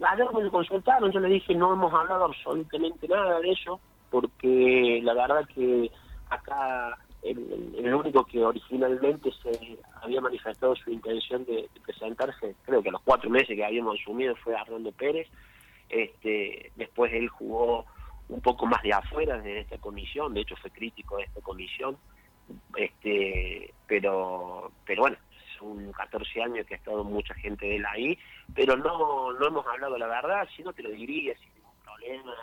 Ayer 0.00 0.26
me 0.34 0.50
consultaron, 0.50 1.10
yo 1.12 1.20
le 1.20 1.28
dije 1.28 1.54
no 1.54 1.72
hemos 1.72 1.92
hablado 1.92 2.26
absolutamente 2.26 3.08
nada 3.08 3.40
de 3.40 3.52
eso, 3.52 3.80
porque 4.10 5.00
la 5.02 5.14
verdad 5.14 5.48
que 5.54 5.90
acá 6.28 6.98
el, 7.22 7.94
único 7.94 8.24
que 8.24 8.44
originalmente 8.44 9.30
se 9.42 9.78
había 10.02 10.20
manifestado 10.20 10.74
su 10.76 10.90
intención 10.90 11.44
de, 11.44 11.68
presentarse, 11.84 12.54
creo 12.64 12.82
que 12.82 12.88
a 12.88 12.92
los 12.92 13.02
cuatro 13.02 13.30
meses 13.30 13.56
que 13.56 13.64
habíamos 13.64 13.98
asumido 14.00 14.34
fue 14.36 14.54
Arnaldo 14.56 14.92
Pérez. 14.92 15.28
Este, 15.88 16.72
después 16.76 17.12
él 17.12 17.28
jugó 17.28 17.86
un 18.32 18.40
poco 18.40 18.66
más 18.66 18.82
de 18.82 18.92
afuera 18.92 19.38
de 19.38 19.60
esta 19.60 19.78
comisión, 19.78 20.34
de 20.34 20.40
hecho 20.40 20.56
fue 20.56 20.70
crítico 20.70 21.16
de 21.18 21.24
esta 21.24 21.40
comisión, 21.40 21.96
este, 22.76 23.72
pero, 23.86 24.72
pero 24.84 25.02
bueno, 25.02 25.16
son 25.58 25.92
14 25.92 26.42
años 26.42 26.66
que 26.66 26.74
ha 26.74 26.76
estado 26.78 27.04
mucha 27.04 27.34
gente 27.34 27.66
de 27.66 27.76
él 27.76 27.86
ahí, 27.86 28.18
pero 28.54 28.76
no, 28.76 29.32
no 29.32 29.46
hemos 29.46 29.66
hablado 29.66 29.98
la 29.98 30.06
verdad, 30.06 30.48
si 30.56 30.62
no 30.62 30.72
te 30.72 30.82
lo 30.82 30.90
diría, 30.90 31.36
sin 31.38 31.54
ningún 31.54 31.76
problema, 31.84 32.34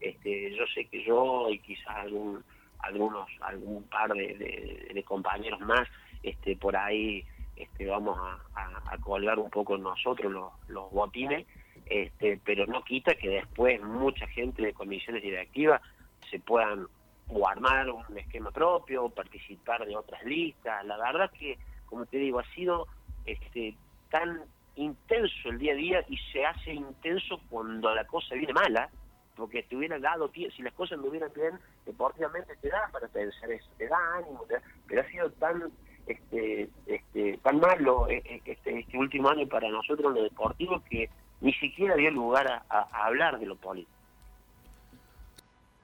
este, 0.00 0.54
yo 0.54 0.64
sé 0.74 0.86
que 0.86 1.04
yo 1.04 1.48
y 1.50 1.58
quizás 1.58 1.96
algún, 1.96 2.42
algunos, 2.78 3.28
algún 3.40 3.82
par 3.84 4.12
de, 4.12 5.04
compañeros 5.06 5.60
más, 5.60 5.88
este, 6.22 6.56
por 6.56 6.76
ahí 6.76 7.24
este, 7.56 7.86
vamos 7.86 8.18
a, 8.54 8.96
colgar 9.00 9.38
un 9.38 9.50
poco 9.50 9.76
nosotros 9.76 10.30
los, 10.30 10.52
los 10.68 10.90
botines, 10.92 11.46
este, 11.92 12.40
pero 12.42 12.66
no 12.66 12.82
quita 12.84 13.14
que 13.14 13.28
después 13.28 13.78
mucha 13.82 14.26
gente 14.28 14.62
de 14.62 14.72
comisiones 14.72 15.22
directivas 15.22 15.82
se 16.30 16.40
puedan 16.40 16.86
o 17.28 17.46
armar 17.46 17.90
un 17.90 18.16
esquema 18.16 18.50
propio, 18.50 19.04
o 19.04 19.10
participar 19.10 19.84
de 19.86 19.94
otras 19.94 20.24
listas. 20.24 20.84
La 20.86 20.96
verdad 20.96 21.30
que, 21.38 21.58
como 21.86 22.06
te 22.06 22.16
digo, 22.16 22.40
ha 22.40 22.54
sido 22.54 22.86
este, 23.26 23.74
tan 24.10 24.40
intenso 24.76 25.50
el 25.50 25.58
día 25.58 25.72
a 25.72 25.76
día 25.76 26.04
y 26.08 26.16
se 26.32 26.46
hace 26.46 26.72
intenso 26.72 27.38
cuando 27.50 27.94
la 27.94 28.06
cosa 28.06 28.34
viene 28.36 28.54
mala, 28.54 28.88
porque 29.36 29.62
te 29.62 29.76
hubiera 29.76 29.98
dado, 29.98 30.30
si 30.32 30.62
las 30.62 30.72
cosas 30.72 30.98
no 30.98 31.08
hubieran 31.08 31.30
bien, 31.34 31.58
deportivamente 31.84 32.56
te 32.56 32.68
da 32.70 32.88
para 32.90 33.06
pensar 33.08 33.50
eso, 33.50 33.68
te 33.76 33.86
da 33.86 34.16
ánimo, 34.16 34.46
pero 34.86 35.02
ha 35.02 35.10
sido 35.10 35.30
tan 35.32 35.70
este, 36.06 36.70
este, 36.86 37.38
tan 37.42 37.60
malo 37.60 38.08
eh, 38.08 38.22
eh, 38.24 38.40
este, 38.44 38.80
este 38.80 38.98
último 38.98 39.28
año 39.28 39.46
para 39.46 39.68
nosotros 39.68 40.08
en 40.08 40.14
lo 40.14 40.22
deportivo 40.24 40.82
que 40.90 41.08
ni 41.42 41.52
siquiera 41.54 41.96
dio 41.96 42.10
lugar 42.10 42.64
a, 42.68 43.06
hablar 43.06 43.38
de 43.38 43.46
lo 43.46 43.56
político. 43.56 43.90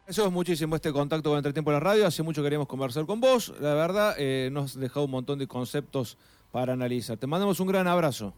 Eso 0.07 0.25
es 0.25 0.33
muchísimo 0.33 0.77
este 0.77 0.91
contacto 0.91 1.29
con 1.29 1.37
Entretiempo 1.37 1.71
de 1.71 1.75
la 1.77 1.81
Radio. 1.81 2.07
Hace 2.07 2.23
mucho 2.23 2.43
queríamos 2.43 2.67
conversar 2.67 3.05
con 3.05 3.21
vos. 3.21 3.53
La 3.61 3.75
verdad, 3.75 4.15
eh, 4.17 4.49
nos 4.51 4.77
has 4.77 4.81
dejado 4.81 5.05
un 5.05 5.11
montón 5.11 5.39
de 5.39 5.47
conceptos 5.47 6.17
para 6.51 6.73
analizar. 6.73 7.19
Te 7.19 7.27
mandamos 7.27 7.61
un 7.61 7.69
gran 7.69 7.87
abrazo. 7.87 8.33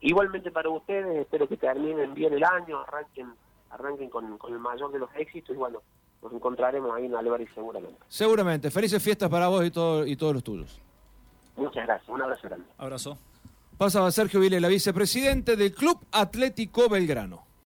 Igualmente 0.00 0.50
para 0.50 0.68
ustedes, 0.68 1.20
espero 1.20 1.48
que 1.48 1.56
terminen 1.56 2.12
bien 2.14 2.32
el 2.32 2.42
año, 2.42 2.80
arranquen, 2.80 3.32
arranquen 3.70 4.08
con, 4.10 4.38
el 4.48 4.58
mayor 4.58 4.90
de 4.90 4.98
los 4.98 5.10
éxitos 5.14 5.54
y 5.54 5.58
bueno, 5.58 5.80
nos 6.22 6.32
encontraremos 6.32 6.92
ahí 6.96 7.06
en 7.06 7.14
Álvarez 7.14 7.48
seguramente. 7.54 7.98
Seguramente. 8.08 8.70
Felices 8.70 9.00
fiestas 9.02 9.28
para 9.28 9.46
vos 9.48 9.64
y, 9.64 9.70
todo, 9.70 10.06
y 10.06 10.16
todos 10.16 10.34
los 10.34 10.42
tuyos. 10.42 10.80
Muchas 11.56 11.86
gracias. 11.86 12.08
Un 12.08 12.22
abrazo 12.22 12.48
grande. 12.48 12.66
Abrazo. 12.78 13.18
Pasaba 13.78 14.10
Sergio 14.10 14.40
Vile, 14.40 14.58
la 14.58 14.66
vicepresidente 14.66 15.54
del 15.54 15.72
Club 15.72 16.00
Atlético 16.10 16.88
Belgrano. 16.88 17.47